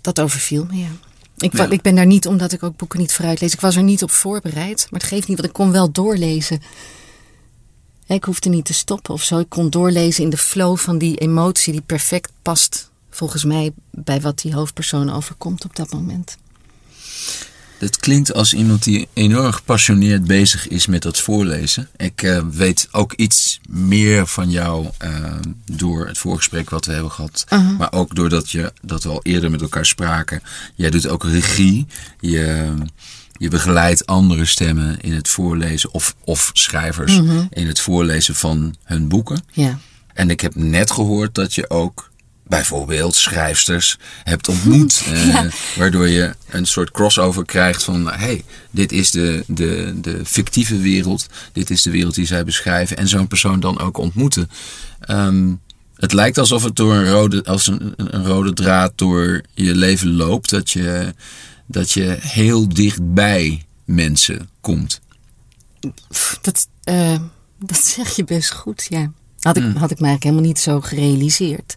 dat 0.00 0.20
overviel 0.20 0.64
me, 0.64 0.76
ja. 0.76 0.90
Ik, 1.38 1.56
ja. 1.56 1.70
ik 1.70 1.82
ben 1.82 1.94
daar 1.94 2.06
niet 2.06 2.26
omdat 2.26 2.52
ik 2.52 2.62
ook 2.62 2.76
boeken 2.76 2.98
niet 2.98 3.12
vooruit 3.12 3.40
lees. 3.40 3.52
Ik 3.52 3.60
was 3.60 3.76
er 3.76 3.82
niet 3.82 4.02
op 4.02 4.10
voorbereid, 4.10 4.86
maar 4.90 5.00
het 5.00 5.08
geeft 5.08 5.28
niet, 5.28 5.36
want 5.36 5.48
ik 5.48 5.54
kon 5.54 5.72
wel 5.72 5.92
doorlezen. 5.92 6.60
Ik 8.06 8.24
hoefde 8.24 8.48
niet 8.48 8.64
te 8.64 8.74
stoppen 8.74 9.14
of 9.14 9.22
zo. 9.22 9.38
Ik 9.38 9.48
kon 9.48 9.70
doorlezen 9.70 10.24
in 10.24 10.30
de 10.30 10.36
flow 10.36 10.76
van 10.76 10.98
die 10.98 11.16
emotie 11.16 11.72
die 11.72 11.82
perfect 11.82 12.32
past, 12.42 12.90
volgens 13.10 13.44
mij, 13.44 13.72
bij 13.90 14.20
wat 14.20 14.38
die 14.38 14.54
hoofdpersoon 14.54 15.10
overkomt 15.10 15.64
op 15.64 15.76
dat 15.76 15.92
moment. 15.92 16.36
Het 17.78 17.96
klinkt 17.96 18.34
als 18.34 18.54
iemand 18.54 18.84
die 18.84 19.08
enorm 19.12 19.52
gepassioneerd 19.52 20.24
bezig 20.24 20.68
is 20.68 20.86
met 20.86 21.02
dat 21.02 21.20
voorlezen. 21.20 21.88
Ik 21.96 22.22
uh, 22.22 22.40
weet 22.50 22.88
ook 22.90 23.12
iets 23.12 23.60
meer 23.68 24.26
van 24.26 24.50
jou 24.50 24.86
uh, 25.04 25.34
door 25.72 26.06
het 26.06 26.18
voorgesprek 26.18 26.70
wat 26.70 26.84
we 26.86 26.92
hebben 26.92 27.10
gehad. 27.10 27.44
Uh 27.48 27.58
-huh. 27.58 27.78
Maar 27.78 27.92
ook 27.92 28.14
doordat 28.14 28.50
je, 28.50 28.72
dat 28.82 29.02
we 29.02 29.08
al 29.08 29.20
eerder 29.22 29.50
met 29.50 29.60
elkaar 29.60 29.86
spraken. 29.86 30.42
Jij 30.74 30.90
doet 30.90 31.08
ook 31.08 31.24
regie. 31.24 31.86
Je, 32.20 32.74
je 33.32 33.48
begeleidt 33.48 34.06
andere 34.06 34.44
stemmen 34.44 35.00
in 35.00 35.12
het 35.12 35.28
voorlezen. 35.28 35.92
Of, 35.92 36.14
of 36.24 36.50
schrijvers 36.52 37.16
Mhm. 37.16 37.26
-huh. 37.28 37.44
in 37.50 37.66
het 37.66 37.80
voorlezen 37.80 38.34
van 38.34 38.74
hun 38.84 39.08
boeken. 39.08 39.42
Ja. 39.52 39.78
En 40.14 40.30
ik 40.30 40.40
heb 40.40 40.54
net 40.54 40.90
gehoord 40.90 41.34
dat 41.34 41.54
je 41.54 41.70
ook 41.70 42.10
bijvoorbeeld 42.48 43.14
schrijfsters 43.14 43.98
hebt 44.24 44.48
ontmoet. 44.54 45.02
ja. 45.06 45.44
uh, 45.44 45.52
waardoor 45.76 46.08
je 46.08 46.34
een 46.48 46.66
soort 46.66 46.90
crossover 46.90 47.44
krijgt 47.44 47.82
van... 47.82 48.06
hé, 48.06 48.16
hey, 48.16 48.44
dit 48.70 48.92
is 48.92 49.10
de, 49.10 49.44
de, 49.46 49.94
de 50.00 50.20
fictieve 50.24 50.78
wereld. 50.78 51.26
Dit 51.52 51.70
is 51.70 51.82
de 51.82 51.90
wereld 51.90 52.14
die 52.14 52.26
zij 52.26 52.44
beschrijven. 52.44 52.96
En 52.96 53.08
zo'n 53.08 53.28
persoon 53.28 53.60
dan 53.60 53.78
ook 53.78 53.98
ontmoeten. 53.98 54.50
Um, 55.10 55.60
het 55.94 56.12
lijkt 56.12 56.38
alsof 56.38 56.62
het 56.62 56.76
door 56.76 56.94
een 56.94 57.08
rode, 57.08 57.44
als 57.44 57.66
een, 57.66 57.92
een 57.96 58.26
rode 58.26 58.52
draad 58.52 58.92
door 58.94 59.42
je 59.54 59.74
leven 59.74 60.16
loopt. 60.16 60.50
Dat 60.50 60.70
je, 60.70 61.14
dat 61.66 61.90
je 61.90 62.16
heel 62.20 62.68
dichtbij 62.68 63.66
mensen 63.84 64.48
komt. 64.60 65.00
Dat, 66.40 66.68
uh, 66.84 67.18
dat 67.58 67.84
zeg 67.84 68.16
je 68.16 68.24
best 68.24 68.52
goed, 68.52 68.86
ja. 68.88 69.12
Had 69.40 69.56
ik, 69.56 69.62
hmm. 69.62 69.76
had 69.76 69.90
ik 69.90 70.00
me 70.00 70.06
eigenlijk 70.06 70.22
helemaal 70.22 70.44
niet 70.44 70.58
zo 70.58 70.80
gerealiseerd. 70.80 71.74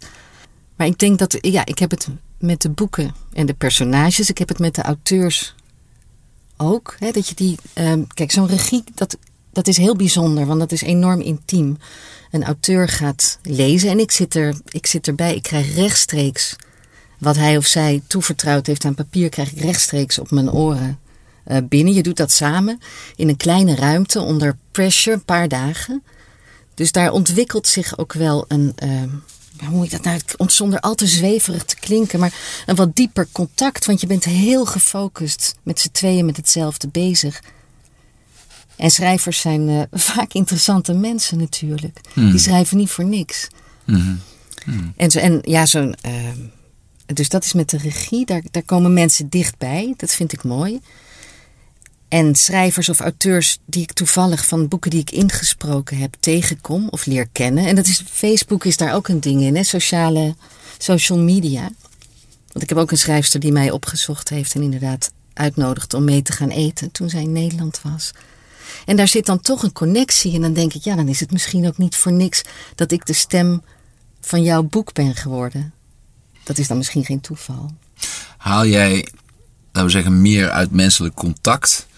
Maar 0.82 0.90
ik 0.90 1.00
denk 1.00 1.20
dat, 1.20 1.38
ja, 1.42 1.66
ik 1.66 1.80
heb 1.80 1.92
het 1.92 2.08
met 2.40 2.62
de 2.62 2.70
boeken 2.70 3.16
en 3.34 3.46
de 3.46 3.54
personages, 3.54 4.30
ik 4.30 4.38
heb 4.38 4.48
het 4.48 4.60
met 4.60 4.76
de 4.76 4.82
auteurs 4.82 5.56
ook. 6.58 6.96
Hè, 7.00 7.12
dat 7.12 7.28
je 7.28 7.36
die, 7.36 7.58
um, 7.76 8.08
kijk, 8.14 8.32
zo'n 8.32 8.48
regie, 8.48 8.84
dat, 8.96 9.18
dat 9.52 9.68
is 9.68 9.78
heel 9.78 9.96
bijzonder, 9.96 10.46
want 10.46 10.60
dat 10.60 10.72
is 10.72 10.82
enorm 10.82 11.20
intiem. 11.22 11.78
Een 12.32 12.44
auteur 12.44 12.90
gaat 12.90 13.40
lezen 13.44 13.90
en 13.90 14.00
ik 14.00 14.12
zit, 14.12 14.36
er, 14.36 14.56
ik 14.68 14.86
zit 14.86 15.08
erbij, 15.08 15.36
ik 15.36 15.44
krijg 15.44 15.76
rechtstreeks 15.76 16.56
wat 17.18 17.36
hij 17.36 17.58
of 17.58 17.66
zij 17.66 18.02
toevertrouwd 18.08 18.66
heeft 18.66 18.86
aan 18.86 18.96
papier, 18.96 19.30
krijg 19.30 19.52
ik 19.52 19.62
rechtstreeks 19.62 20.20
op 20.20 20.32
mijn 20.32 20.52
oren 20.52 21.00
uh, 21.48 21.58
binnen. 21.70 21.94
Je 21.94 22.04
doet 22.04 22.18
dat 22.18 22.32
samen 22.32 22.80
in 23.16 23.30
een 23.30 23.38
kleine 23.38 23.76
ruimte 23.76 24.22
onder 24.22 24.58
pressure, 24.72 25.16
een 25.16 25.26
paar 25.26 25.48
dagen. 25.48 26.04
Dus 26.74 26.92
daar 26.92 27.12
ontwikkelt 27.12 27.68
zich 27.68 27.98
ook 27.98 28.14
wel 28.14 28.46
een. 28.48 28.76
Uh, 28.84 29.04
hoe 29.68 29.78
moet 29.78 29.92
je 29.92 30.00
dat 30.00 30.04
nou? 30.04 30.50
Zonder 30.50 30.80
al 30.80 30.96
te 30.96 31.08
zweverig 31.08 31.64
te 31.64 31.76
klinken, 31.76 32.20
maar 32.20 32.64
een 32.66 32.76
wat 32.76 32.96
dieper 32.96 33.28
contact. 33.32 33.86
Want 33.86 34.02
je 34.02 34.08
bent 34.08 34.24
heel 34.24 34.66
gefocust 34.66 35.56
met 35.64 35.80
z'n 35.80 35.92
tweeën 35.92 36.26
met 36.26 36.38
hetzelfde 36.38 36.88
bezig. 36.88 37.42
En 38.76 38.92
schrijvers 38.92 39.40
zijn 39.40 39.70
uh, 39.70 39.82
vaak 40.12 40.34
interessante 40.34 40.94
mensen 40.94 41.38
natuurlijk. 41.38 42.00
Hmm. 42.14 42.24
Mm. 42.24 42.32
Die 42.32 42.40
schrijven 42.40 42.78
niet 42.78 42.90
voor 42.90 43.06
niks. 43.06 43.48
Mm. 43.86 44.20
Mm. 44.66 44.94
En, 44.98 45.12
zo, 45.12 45.20
en 45.20 45.40
ja, 45.42 45.66
zo'n. 45.66 45.96
Uh, 46.06 46.14
dus 47.06 47.30
dat 47.30 47.44
is 47.44 47.54
met 47.54 47.70
de 47.70 47.78
regie. 47.78 48.26
Daar, 48.26 48.42
daar 48.52 48.64
komen 48.64 48.94
mensen 48.94 49.30
dichtbij. 49.30 49.94
Dat 49.98 50.12
vind 50.12 50.34
ik 50.34 50.44
mooi. 50.44 50.80
En 52.12 52.36
schrijvers 52.36 52.90
of 52.90 53.00
auteurs 53.00 53.58
die 53.66 53.82
ik 53.82 53.94
toevallig 53.94 54.46
van 54.46 54.68
boeken 54.68 54.90
die 54.90 55.00
ik 55.00 55.12
ingesproken 55.12 55.98
heb 55.98 56.16
tegenkom 56.20 56.88
of 56.90 57.06
leer 57.06 57.28
kennen. 57.32 57.66
En 57.66 57.76
dat 57.76 57.88
is, 57.88 58.04
Facebook 58.12 58.66
is 58.66 58.78
daar 58.78 58.94
ook 58.94 59.08
een 59.08 59.20
ding 59.20 59.42
in, 59.42 59.56
hè? 59.56 59.64
Sociale, 59.64 60.36
social 60.78 61.18
media. 61.18 61.62
Want 62.52 62.64
ik 62.64 62.70
heb 62.70 62.78
ook 62.78 62.92
een 62.92 62.98
schrijfster 62.98 63.40
die 63.40 63.52
mij 63.52 63.72
opgezocht 63.72 64.30
heeft 64.30 64.56
en 64.56 64.62
inderdaad 64.62 65.12
uitnodigde 65.34 65.98
om 65.98 66.04
mee 66.04 66.22
te 66.22 66.32
gaan 66.32 66.50
eten 66.50 66.92
toen 66.92 67.10
zij 67.10 67.22
in 67.22 67.32
Nederland 67.32 67.82
was. 67.82 68.12
En 68.86 68.96
daar 68.96 69.08
zit 69.08 69.26
dan 69.26 69.42
toch 69.42 69.64
een 69.64 69.74
connectie. 69.74 70.34
En 70.34 70.42
dan 70.42 70.54
denk 70.54 70.74
ik, 70.74 70.84
ja, 70.84 70.96
dan 70.96 71.08
is 71.08 71.20
het 71.20 71.32
misschien 71.32 71.68
ook 71.68 71.78
niet 71.78 71.96
voor 71.96 72.12
niks 72.12 72.42
dat 72.76 72.92
ik 72.92 73.06
de 73.06 73.14
stem 73.14 73.64
van 74.22 74.44
jouw 74.44 74.64
boek 74.64 74.94
ben 74.94 75.16
geworden. 75.16 75.74
Dat 76.44 76.58
is 76.58 76.68
dan 76.68 76.78
misschien 76.78 77.06
geen 77.06 77.22
toeval. 77.22 77.72
Haal 78.38 78.66
jij, 78.66 79.08
laten 79.66 79.84
we 79.84 79.90
zeggen, 79.90 80.22
meer 80.22 80.50
uit 80.50 80.72
menselijk 80.72 81.16
contact 81.16 81.90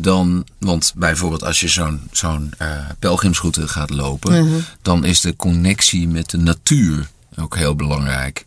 dan, 0.00 0.46
want 0.58 0.92
bijvoorbeeld 0.96 1.44
als 1.44 1.60
je 1.60 1.68
zo'n 1.68 2.00
zo'n 2.12 2.52
uh, 2.62 2.68
pelgrimsroute 2.98 3.68
gaat 3.68 3.90
lopen, 3.90 4.44
Mhm. 4.44 4.58
dan 4.82 5.04
is 5.04 5.20
de 5.20 5.36
connectie 5.36 6.08
met 6.08 6.30
de 6.30 6.38
natuur 6.38 7.08
ook 7.36 7.56
heel 7.56 7.74
belangrijk. 7.74 8.44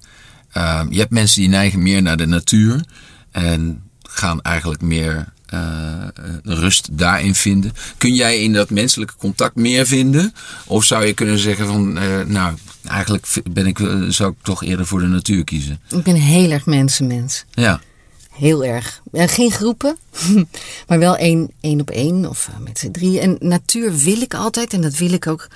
Uh, 0.58 0.82
je 0.90 1.00
hebt 1.00 1.12
mensen 1.12 1.42
die 1.42 1.50
neigen 1.50 1.82
meer 1.84 2.02
naar 2.02 2.18
de 2.18 2.26
natuur 2.26 2.84
en 3.32 3.82
gaan 4.02 4.42
eigenlijk 4.42 4.82
meer 4.82 5.26
uh, 5.54 5.60
rust 6.44 6.88
daarin 6.92 7.36
vinden. 7.36 7.74
Kun 7.98 8.14
jij 8.16 8.40
in 8.44 8.54
dat 8.54 8.70
menselijke 8.70 9.14
contact 9.18 9.56
meer 9.56 9.86
vinden? 9.86 10.34
Of 10.66 10.84
zou 10.84 11.06
je 11.06 11.14
kunnen 11.14 11.40
zeggen 11.40 11.68
van, 11.68 11.94
nou, 12.32 12.56
eigenlijk 12.84 13.28
ben 13.52 13.66
ik, 13.68 13.78
zou 14.10 14.32
ik 14.32 14.38
toch 14.44 14.64
eerder 14.64 14.86
voor 14.86 15.00
de 15.00 15.06
natuur 15.08 15.44
kiezen? 15.44 15.80
Ik 15.90 16.04
ben 16.04 16.16
heel 16.16 16.52
erg 16.52 16.66
mensenmens. 16.66 17.46
Ja. 17.52 17.82
Heel 18.38 18.66
erg. 18.66 19.02
geen 19.12 19.52
groepen, 19.52 19.98
maar 20.88 21.00
wel 21.00 21.16
één, 21.16 21.52
één 21.62 21.82
op 21.82 21.90
één 21.90 22.30
of 22.30 22.48
uh, 22.48 22.58
met 22.58 22.80
z'n 22.80 22.92
drie. 22.92 23.20
En 23.20 23.38
natuur 23.40 23.96
wil 23.96 24.22
ik 24.22 24.34
altijd 24.34 24.74
en 24.74 24.82
dat 24.82 24.98
wil 24.98 25.12
ik 25.12 25.28
ook. 25.28 25.48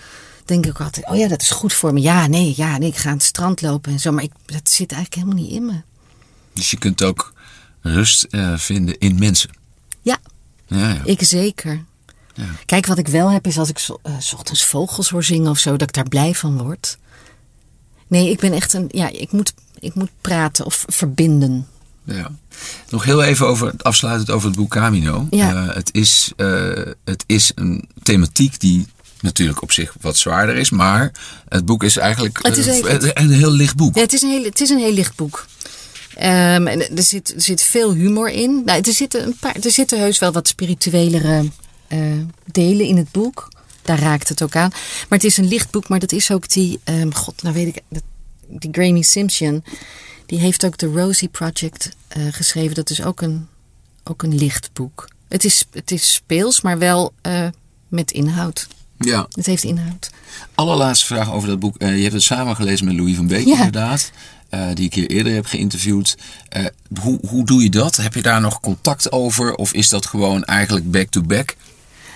Denk 0.45 0.65
ik 0.65 0.79
altijd, 0.79 1.07
oh 1.09 1.17
ja, 1.17 1.27
dat 1.27 1.41
is 1.41 1.50
goed 1.50 1.73
voor 1.73 1.93
me. 1.93 2.01
Ja, 2.01 2.27
nee, 2.27 2.53
ja, 2.55 2.77
nee, 2.77 2.89
ik 2.89 2.95
ga 2.95 3.09
aan 3.09 3.15
het 3.15 3.23
strand 3.23 3.61
lopen 3.61 3.91
en 3.91 4.00
zo. 4.00 4.11
Maar 4.11 4.23
ik, 4.23 4.31
dat 4.45 4.69
zit 4.69 4.91
eigenlijk 4.91 5.23
helemaal 5.23 5.43
niet 5.43 5.55
in 5.55 5.65
me. 5.65 5.81
Dus 6.53 6.71
je 6.71 6.77
kunt 6.77 7.03
ook 7.03 7.33
rust 7.81 8.27
uh, 8.29 8.57
vinden 8.57 8.97
in 8.97 9.19
mensen. 9.19 9.50
Ja, 10.01 10.17
ja, 10.67 10.89
ja. 10.89 11.01
ik 11.05 11.23
zeker. 11.23 11.83
Ja. 12.33 12.45
Kijk, 12.65 12.85
wat 12.85 12.97
ik 12.97 13.07
wel 13.07 13.31
heb 13.31 13.47
is 13.47 13.57
als 13.57 13.69
ik 13.69 13.88
uh, 13.88 14.19
s 14.19 14.33
ochtends 14.33 14.65
vogels 14.65 15.09
hoor 15.09 15.23
zingen 15.23 15.50
of 15.50 15.59
zo, 15.59 15.71
dat 15.71 15.81
ik 15.88 15.93
daar 15.93 16.07
blij 16.07 16.33
van 16.33 16.57
word. 16.63 16.97
Nee, 18.07 18.29
ik 18.29 18.39
ben 18.39 18.53
echt 18.53 18.73
een, 18.73 18.89
ja, 18.91 19.07
ik 19.07 19.31
moet, 19.31 19.53
ik 19.79 19.93
moet 19.93 20.11
praten 20.21 20.65
of 20.65 20.85
verbinden. 20.88 21.67
Ja. 22.03 22.31
Nog 22.89 23.03
heel 23.03 23.24
even 23.24 23.48
over, 23.48 23.74
afsluitend 23.77 24.29
over 24.29 24.48
het 24.48 24.58
boek 24.58 24.72
Camino. 24.72 25.27
Ja. 25.29 25.53
Uh, 25.53 25.74
het, 25.74 25.89
is, 25.93 26.31
uh, 26.38 26.72
het 27.05 27.24
is 27.25 27.51
een 27.55 27.89
thematiek 28.03 28.60
die 28.60 28.88
natuurlijk 29.22 29.62
op 29.62 29.72
zich 29.72 29.96
wat 30.01 30.17
zwaarder 30.17 30.55
is, 30.55 30.70
maar 30.70 31.12
het 31.50 31.65
boek 31.65 31.84
is 31.84 31.98
eigenlijk 31.98 32.39
het 32.41 32.58
is 32.58 32.67
uh, 32.67 32.91
een, 32.91 33.12
een 33.13 33.31
heel 33.31 33.51
licht 33.51 33.75
boek. 33.75 33.96
Ja, 33.96 34.01
het, 34.01 34.13
is 34.13 34.22
een 34.22 34.29
heel, 34.29 34.43
het 34.43 34.62
is 34.62 34.70
een 34.70 34.79
heel 34.79 34.93
licht 34.93 35.15
boek. 35.15 35.46
Um, 36.17 36.67
en 36.67 36.98
er 36.98 37.03
zit, 37.03 37.34
er 37.34 37.41
zit 37.41 37.62
veel 37.62 37.93
humor 37.93 38.29
in. 38.29 38.62
Nou, 38.65 38.81
er, 38.81 38.93
zitten 38.93 39.24
een 39.24 39.38
paar, 39.39 39.55
er 39.55 39.72
zitten 39.72 40.00
heus 40.00 40.20
wel 40.20 40.31
wat 40.31 40.48
spirituelere 40.48 41.50
delen 42.46 42.86
in 42.86 42.98
het 42.98 43.12
boek. 43.12 43.48
Daar 43.81 44.00
raakt 44.00 44.29
het 44.29 44.43
ook 44.43 44.55
aan. 44.55 44.70
Maar 44.70 45.20
het 45.20 45.24
is 45.24 45.38
een 45.38 45.48
licht 45.48 45.72
boek, 45.72 45.88
maar 45.88 46.00
dat 46.00 46.12
is 46.12 46.31
ook 46.31 46.50
die, 46.50 46.79
um, 46.84 47.13
god, 47.15 47.41
nou 47.41 47.55
weet 47.55 47.67
ik, 47.67 48.01
die 48.48 48.70
Grammy 48.72 49.01
Simpson. 49.01 49.63
Die 50.31 50.39
heeft 50.39 50.65
ook 50.65 50.77
de 50.77 50.85
Rosie 50.85 51.27
Project 51.27 51.89
uh, 52.17 52.23
geschreven. 52.31 52.75
Dat 52.75 52.89
is 52.89 53.03
ook 53.03 53.21
een, 53.21 53.47
ook 54.03 54.23
een 54.23 54.35
licht 54.35 54.69
boek. 54.73 55.09
Het 55.27 55.45
is, 55.45 55.65
het 55.71 55.91
is 55.91 56.13
speels, 56.13 56.61
maar 56.61 56.77
wel 56.77 57.13
uh, 57.27 57.47
met 57.88 58.11
inhoud. 58.11 58.67
Ja. 58.97 59.27
Het 59.31 59.45
heeft 59.45 59.63
inhoud. 59.63 60.11
Allerlaatste 60.55 61.05
vraag 61.05 61.31
over 61.31 61.47
dat 61.50 61.59
boek. 61.59 61.81
Uh, 61.81 61.95
je 61.95 62.01
hebt 62.01 62.13
het 62.13 62.23
samen 62.23 62.55
gelezen 62.55 62.85
met 62.85 62.95
Louis 62.95 63.15
van 63.15 63.27
Beek, 63.27 63.45
ja. 63.45 63.55
inderdaad. 63.55 64.11
die 64.73 64.85
ik 64.85 64.93
hier 64.93 65.09
eerder 65.09 65.33
heb 65.33 65.45
geïnterviewd. 65.45 66.17
hoe, 67.01 67.19
hoe 67.27 67.45
doe 67.45 67.63
je 67.63 67.69
dat? 67.69 67.95
Heb 67.95 68.13
je 68.13 68.21
daar 68.21 68.41
nog 68.41 68.59
contact 68.59 69.11
over? 69.11 69.55
Of 69.55 69.73
is 69.73 69.89
dat 69.89 70.05
gewoon 70.05 70.43
eigenlijk 70.43 70.91
back-to-back? 70.91 71.55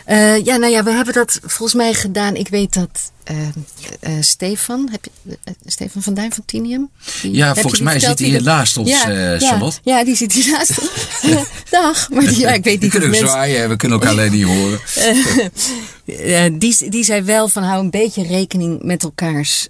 Uh, 0.10 0.46
ja, 0.46 0.58
nou 0.58 0.72
ja, 0.72 0.84
we 0.84 0.92
hebben 0.92 1.14
dat 1.14 1.40
volgens 1.42 1.74
mij 1.74 1.94
gedaan. 1.94 2.36
Ik 2.36 2.48
weet 2.48 2.74
dat 2.74 3.12
uh, 3.32 3.38
uh, 3.38 4.22
Stefan, 4.22 4.90
heb 4.92 5.06
je, 5.06 5.32
Stefan 5.66 6.02
van 6.02 6.14
Duin 6.14 6.34
van 6.34 6.46
Tinium? 6.46 6.90
Die, 7.22 7.34
ja, 7.34 7.56
volgens 7.56 7.82
mij 7.82 8.00
zit 8.00 8.20
hij 8.20 8.28
hier 8.28 8.44
naast 8.44 8.78
ons, 8.78 8.90
ja. 8.90 9.10
Ja, 9.40 9.72
ja, 9.84 10.04
die 10.04 10.16
zit 10.16 10.34
hier 10.34 10.52
naast 10.52 10.80
ons. 10.80 10.90
Dag, 11.70 12.10
maar 12.10 12.26
die, 12.26 12.40
ja, 12.40 12.50
ik 12.50 12.64
weet 12.64 12.82
niet 12.82 12.94
we 12.94 13.00
kunnen 13.00 13.24
of 13.24 13.30
zwaaien, 13.30 13.70
we 13.70 13.76
kunnen 13.76 14.00
elkaar 14.00 14.14
alleen 14.14 14.32
niet 14.32 14.46
horen. 14.46 14.80
die, 16.60 16.90
die 16.90 17.04
zei 17.04 17.22
wel 17.22 17.48
van 17.48 17.64
hou 17.64 17.84
een 17.84 17.90
beetje 17.90 18.24
rekening 18.24 18.84
met 18.84 19.04
elkaars, 19.04 19.68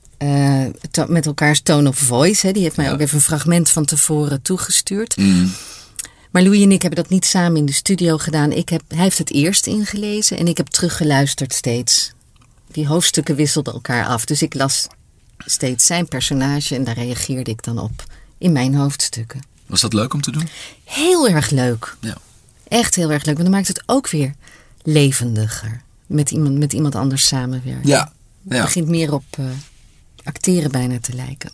met 1.08 1.25
elkaars 1.25 1.62
tone 1.62 1.89
of 1.89 1.98
voice. 1.98 2.48
Hè. 2.48 2.54
Die 2.54 2.63
heeft 2.63 2.75
mij 2.75 2.86
ja. 2.86 2.92
ook 2.92 3.00
even 3.00 3.15
een 3.15 3.22
fragment 3.22 3.70
van 3.70 3.86
tevoren 3.86 4.42
toegestuurd. 4.42 5.18
Mm. 5.18 5.51
Maar 6.36 6.44
Louis 6.44 6.62
en 6.62 6.72
ik 6.72 6.82
hebben 6.82 7.04
dat 7.04 7.12
niet 7.12 7.25
samen 7.25 7.58
in 7.58 7.65
de 7.65 7.72
studio 7.72 8.18
gedaan. 8.18 8.51
Ik 8.51 8.70
heb, 8.70 8.82
hij 8.88 9.04
heeft 9.04 9.18
het 9.18 9.32
eerst 9.32 9.68
ingelezen 9.68 10.38
en 10.38 10.48
ik 10.48 10.58
heb 10.58 10.68
teruggeluisterd 10.68 11.54
steeds. 11.54 12.12
Die 12.72 12.88
hoofdstukken 12.88 13.36
wisselden 13.36 13.74
elkaar 13.74 14.06
af. 14.06 14.25
Dus 14.25 14.42
ik 14.42 14.54
las 14.54 14.88
steeds 15.38 15.86
zijn 15.86 16.08
personage 16.08 16.75
en 16.75 16.84
daar 16.84 16.96
reageerde 16.96 17.51
ik 17.51 17.63
dan 17.63 17.80
op 17.80 18.04
in 18.38 18.51
mijn 18.51 18.75
hoofdstukken. 18.75 19.42
Was 19.65 19.82
dat 19.82 19.94
leuk 19.94 20.13
om 20.13 20.22
te 20.22 20.32
doen? 20.32 20.50
Heel 20.84 21.27
erg 21.27 21.50
leuk. 21.50 21.96
Ja. 22.00 22.18
Echt 22.68 22.96
heel 22.96 23.12
erg 23.12 23.25
leuk. 23.25 23.36
Want 23.36 23.48
dan 23.48 23.58
maakt 23.58 23.68
het 23.68 23.84
ook 23.86 24.10
weer 24.10 24.34
levendiger. 24.84 25.82
Met 26.06 26.32
iemand, 26.32 26.58
met 26.58 26.74
iemand 26.74 26.96
anders 26.96 27.27
samenwerken. 27.27 27.89
Ja. 27.89 28.12
ja. 28.42 28.56
Het 28.56 28.65
begint 28.65 28.88
meer 28.88 29.13
op 29.13 29.25
uh, 29.39 29.46
acteren 30.24 30.72
bijna 30.72 31.00
te 31.00 31.13
lijken. 31.13 31.51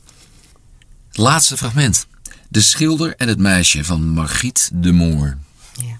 Laatste 1.12 1.58
fragment. 1.58 2.08
De 2.52 2.62
schilder 2.62 3.16
en 3.16 3.28
het 3.28 3.40
meisje 3.40 3.84
van 3.84 4.08
Margriet 4.08 4.70
de 4.74 4.92
Moor. 4.92 5.38
Ja. 5.74 6.00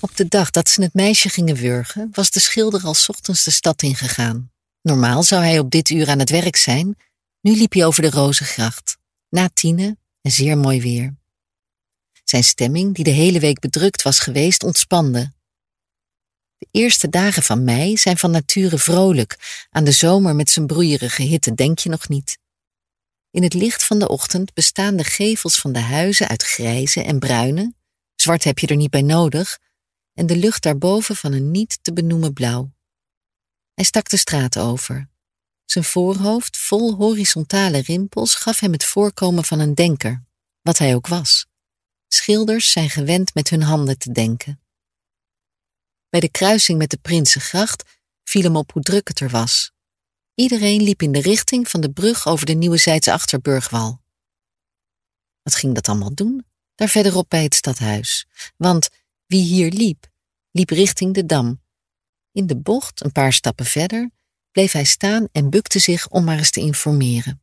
Op 0.00 0.16
de 0.16 0.28
dag 0.28 0.50
dat 0.50 0.68
ze 0.68 0.82
het 0.82 0.94
meisje 0.94 1.28
gingen 1.28 1.56
wurgen, 1.56 2.08
was 2.12 2.30
de 2.30 2.40
schilder 2.40 2.82
al 2.84 2.94
ochtends 3.06 3.44
de 3.44 3.50
stad 3.50 3.82
ingegaan. 3.82 4.50
Normaal 4.82 5.22
zou 5.22 5.42
hij 5.42 5.58
op 5.58 5.70
dit 5.70 5.90
uur 5.90 6.08
aan 6.08 6.18
het 6.18 6.30
werk 6.30 6.56
zijn. 6.56 6.96
Nu 7.40 7.56
liep 7.56 7.72
hij 7.72 7.84
over 7.84 8.02
de 8.02 8.10
Rozengracht. 8.10 8.98
Na 9.28 9.50
tienen 9.52 9.98
en 10.20 10.30
zeer 10.30 10.58
mooi 10.58 10.80
weer. 10.80 11.16
Zijn 12.24 12.44
stemming, 12.44 12.94
die 12.94 13.04
de 13.04 13.10
hele 13.10 13.40
week 13.40 13.58
bedrukt 13.58 14.02
was 14.02 14.18
geweest, 14.18 14.62
ontspande. 14.62 15.32
De 16.58 16.68
eerste 16.70 17.08
dagen 17.08 17.42
van 17.42 17.64
mei 17.64 17.96
zijn 17.96 18.18
van 18.18 18.30
nature 18.30 18.78
vrolijk. 18.78 19.66
Aan 19.70 19.84
de 19.84 19.92
zomer 19.92 20.34
met 20.34 20.50
zijn 20.50 20.66
broeierige 20.66 21.22
hitte 21.22 21.54
denk 21.54 21.78
je 21.78 21.88
nog 21.88 22.08
niet. 22.08 22.38
In 23.38 23.44
het 23.44 23.54
licht 23.54 23.84
van 23.84 23.98
de 23.98 24.08
ochtend 24.08 24.54
bestaan 24.54 24.96
de 24.96 25.04
gevels 25.04 25.60
van 25.60 25.72
de 25.72 25.80
huizen 25.80 26.28
uit 26.28 26.42
grijze 26.42 27.02
en 27.02 27.18
bruine, 27.18 27.74
zwart 28.14 28.44
heb 28.44 28.58
je 28.58 28.66
er 28.66 28.76
niet 28.76 28.90
bij 28.90 29.02
nodig, 29.02 29.58
en 30.14 30.26
de 30.26 30.36
lucht 30.36 30.62
daarboven 30.62 31.16
van 31.16 31.32
een 31.32 31.50
niet 31.50 31.78
te 31.82 31.92
benoemen 31.92 32.32
blauw. 32.32 32.72
Hij 33.74 33.84
stak 33.84 34.08
de 34.08 34.16
straat 34.16 34.58
over. 34.58 35.10
Zijn 35.64 35.84
voorhoofd, 35.84 36.56
vol 36.56 36.94
horizontale 36.94 37.78
rimpels, 37.78 38.34
gaf 38.34 38.60
hem 38.60 38.72
het 38.72 38.84
voorkomen 38.84 39.44
van 39.44 39.58
een 39.58 39.74
denker, 39.74 40.24
wat 40.62 40.78
hij 40.78 40.94
ook 40.94 41.06
was. 41.06 41.46
Schilders 42.08 42.72
zijn 42.72 42.90
gewend 42.90 43.34
met 43.34 43.50
hun 43.50 43.62
handen 43.62 43.98
te 43.98 44.12
denken. 44.12 44.62
Bij 46.08 46.20
de 46.20 46.30
kruising 46.30 46.78
met 46.78 46.90
de 46.90 46.98
Prinsengracht 46.98 47.98
viel 48.24 48.42
hem 48.42 48.56
op 48.56 48.72
hoe 48.72 48.82
druk 48.82 49.08
het 49.08 49.20
er 49.20 49.30
was. 49.30 49.72
Iedereen 50.38 50.82
liep 50.82 51.02
in 51.02 51.12
de 51.12 51.20
richting 51.20 51.68
van 51.68 51.80
de 51.80 51.90
brug 51.90 52.26
over 52.26 52.46
de 52.46 52.52
Nieuwezijdse 52.52 53.12
Achterburgwal. 53.12 54.00
Wat 55.42 55.54
ging 55.54 55.74
dat 55.74 55.88
allemaal 55.88 56.14
doen? 56.14 56.46
Daar 56.74 56.88
verderop 56.88 57.28
bij 57.28 57.42
het 57.42 57.54
stadhuis. 57.54 58.26
Want 58.56 58.88
wie 59.26 59.42
hier 59.42 59.70
liep, 59.70 60.06
liep 60.50 60.70
richting 60.70 61.14
de 61.14 61.26
dam. 61.26 61.62
In 62.32 62.46
de 62.46 62.56
bocht, 62.56 63.04
een 63.04 63.12
paar 63.12 63.32
stappen 63.32 63.66
verder, 63.66 64.10
bleef 64.50 64.72
hij 64.72 64.84
staan 64.84 65.28
en 65.32 65.50
bukte 65.50 65.78
zich 65.78 66.08
om 66.08 66.24
maar 66.24 66.38
eens 66.38 66.50
te 66.50 66.60
informeren. 66.60 67.42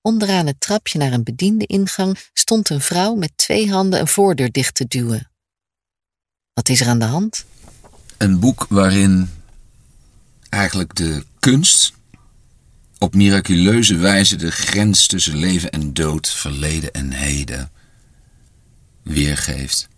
Onderaan 0.00 0.46
het 0.46 0.60
trapje 0.60 0.98
naar 0.98 1.12
een 1.12 1.24
bediende 1.24 1.66
ingang 1.66 2.18
stond 2.32 2.70
een 2.70 2.80
vrouw 2.80 3.14
met 3.14 3.32
twee 3.36 3.70
handen 3.70 4.00
een 4.00 4.08
voordeur 4.08 4.52
dicht 4.52 4.74
te 4.74 4.86
duwen. 4.86 5.30
Wat 6.52 6.68
is 6.68 6.80
er 6.80 6.88
aan 6.88 6.98
de 6.98 7.04
hand? 7.04 7.46
Een 8.16 8.40
boek 8.40 8.66
waarin 8.68 9.37
eigenlijk 10.48 10.94
de 10.94 11.24
kunst 11.38 11.92
op 12.98 13.14
miraculeuze 13.14 13.96
wijze 13.96 14.36
de 14.36 14.50
grens 14.50 15.06
tussen 15.06 15.36
leven 15.36 15.70
en 15.70 15.94
dood, 15.94 16.30
verleden 16.30 16.92
en 16.92 17.12
heden 17.12 17.70
weergeeft. 19.02 19.88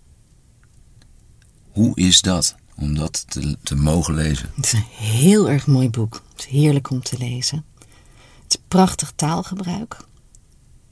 Hoe 1.70 1.96
is 1.96 2.20
dat 2.20 2.54
om 2.76 2.94
dat 2.94 3.24
te, 3.28 3.56
te 3.62 3.74
mogen 3.74 4.14
lezen? 4.14 4.50
Het 4.54 4.64
is 4.64 4.72
een 4.72 4.86
heel 4.90 5.50
erg 5.50 5.66
mooi 5.66 5.90
boek. 5.90 6.22
Het 6.30 6.38
is 6.38 6.46
heerlijk 6.46 6.90
om 6.90 7.02
te 7.02 7.18
lezen. 7.18 7.64
Het 8.42 8.54
is 8.54 8.64
prachtig 8.68 9.12
taalgebruik, 9.16 9.96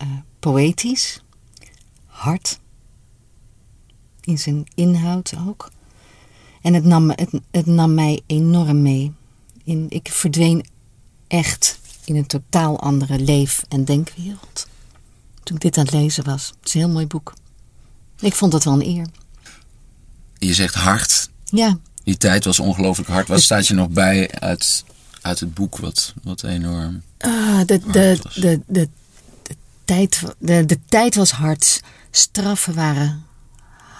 uh, 0.02 0.08
poëtisch, 0.38 1.22
hard, 2.06 2.58
in 4.20 4.38
zijn 4.38 4.66
inhoud 4.74 5.34
ook. 5.46 5.70
En 6.62 6.74
het 6.74 6.84
nam, 6.84 7.10
het, 7.10 7.30
het 7.50 7.66
nam 7.66 7.94
mij 7.94 8.20
enorm 8.26 8.82
mee. 8.82 9.12
In, 9.68 9.86
ik 9.88 10.08
verdween 10.12 10.66
echt 11.26 11.78
in 12.04 12.16
een 12.16 12.26
totaal 12.26 12.80
andere 12.80 13.18
leef- 13.18 13.64
en 13.68 13.84
denkwereld. 13.84 14.66
toen 15.42 15.56
ik 15.56 15.62
dit 15.62 15.78
aan 15.78 15.84
het 15.84 15.92
lezen 15.94 16.24
was. 16.24 16.46
Het 16.46 16.66
is 16.68 16.74
een 16.74 16.80
heel 16.80 16.88
mooi 16.88 17.06
boek. 17.06 17.32
Ik 18.20 18.34
vond 18.34 18.52
het 18.52 18.64
wel 18.64 18.74
een 18.74 18.86
eer. 18.96 19.06
Je 20.38 20.54
zegt 20.54 20.74
hard. 20.74 21.30
Ja, 21.44 21.78
Die 22.04 22.16
tijd 22.16 22.44
was 22.44 22.58
ongelooflijk 22.60 23.08
hard. 23.08 23.28
Wat 23.28 23.40
staat 23.42 23.66
je 23.66 23.74
nog 23.74 23.88
bij 23.88 24.30
uit, 24.30 24.84
uit 25.20 25.40
het 25.40 25.54
boek? 25.54 25.78
Wat, 25.78 26.14
wat 26.22 26.42
enorm. 26.42 27.02
Ah, 27.18 27.60
de, 27.66 27.80
de, 27.92 28.18
de, 28.34 28.60
de, 28.66 28.88
tijd, 29.84 30.22
de, 30.38 30.64
de 30.66 30.78
tijd 30.88 31.14
was 31.14 31.30
hard. 31.30 31.80
Straffen 32.10 32.74
waren 32.74 33.26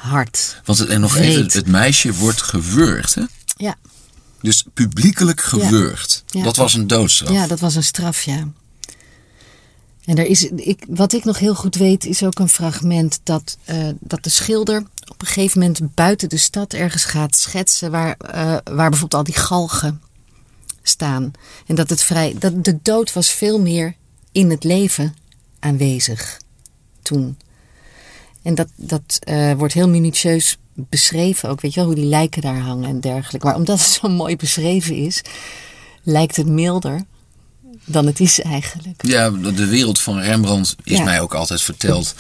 hard. 0.01 0.61
Want 0.65 0.79
het, 0.79 0.89
en 0.89 1.01
nog 1.01 1.17
even, 1.17 1.45
het 1.53 1.67
meisje 1.67 2.13
wordt 2.15 2.43
gewurgd. 2.43 3.15
Hè? 3.15 3.23
Ja, 3.57 3.77
Dus 4.41 4.65
publiekelijk 4.75 5.41
gewurgd. 5.41 6.25
Ja. 6.27 6.43
Dat 6.43 6.57
was 6.57 6.75
een 6.75 6.87
doodstraf. 6.87 7.33
ja 7.33 7.47
dat 7.47 7.61
was 7.61 7.75
een 7.75 7.85
straf, 7.85 8.23
ja. 8.23 8.49
En 10.05 10.17
er 10.17 10.27
is, 10.27 10.45
ik, 10.45 10.85
wat 10.89 11.13
ik 11.13 11.25
nog 11.25 11.39
heel 11.39 11.55
goed 11.55 11.75
weet, 11.75 12.05
is 12.05 12.23
ook 12.23 12.39
een 12.39 12.49
fragment 12.49 13.21
dat, 13.23 13.59
eh, 13.65 13.89
dat 14.01 14.25
de 14.25 14.31
schilder 14.31 14.83
op 15.09 15.21
een 15.21 15.27
gegeven 15.27 15.61
moment 15.61 15.95
buiten 15.95 16.29
de 16.29 16.37
stad 16.37 16.73
ergens 16.73 17.05
gaat 17.05 17.37
schetsen 17.37 17.91
waar, 17.91 18.17
eh, 18.17 18.57
waar 18.65 18.91
bijvoorbeeld 18.91 19.15
al 19.15 19.25
die 19.25 19.35
galgen 19.35 20.03
staan. 20.83 21.31
En 21.67 21.75
dat, 21.75 21.91
het 21.91 22.03
vrij, 22.03 22.35
dat 22.39 22.65
de 22.65 22.79
dood 22.83 23.13
was 23.13 23.31
veel 23.31 23.61
meer 23.61 23.95
in 24.33 24.51
het 24.51 24.65
leven 24.65 25.15
aanwezig 25.59 26.41
toen. 27.03 27.37
En 28.49 28.55
dat, 28.55 28.69
dat 28.77 29.19
eh, 29.21 29.53
wordt 29.53 29.75
heel 29.75 29.89
minutieus 29.89 30.57
beschreven 30.75 31.49
ook, 31.49 31.61
weet 31.61 31.75
je 31.75 31.81
wel, 31.81 31.89
hoe 31.89 31.99
die 31.99 32.09
lijken 32.09 32.43
daar 32.43 32.59
hangen 32.59 32.89
en 32.89 33.01
dergelijke. 33.01 33.47
Maar 33.47 33.57
omdat 33.57 33.79
het 33.79 33.89
zo 33.89 34.09
mooi 34.09 34.37
beschreven 34.37 34.95
is, 34.97 35.23
lijkt 36.03 36.37
het 36.37 36.47
milder 36.47 37.03
dan 37.85 38.07
het 38.07 38.21
is 38.21 38.41
eigenlijk. 38.41 39.07
Ja, 39.07 39.31
de 39.31 39.53
de 39.53 39.67
wereld 39.67 40.01
van 40.01 40.19
Rembrandt 40.21 40.77
is 40.85 40.97
Ja. 40.99 41.05
mij 41.05 41.21
ook 41.21 41.35
altijd 41.35 41.63
verteld. 41.63 42.15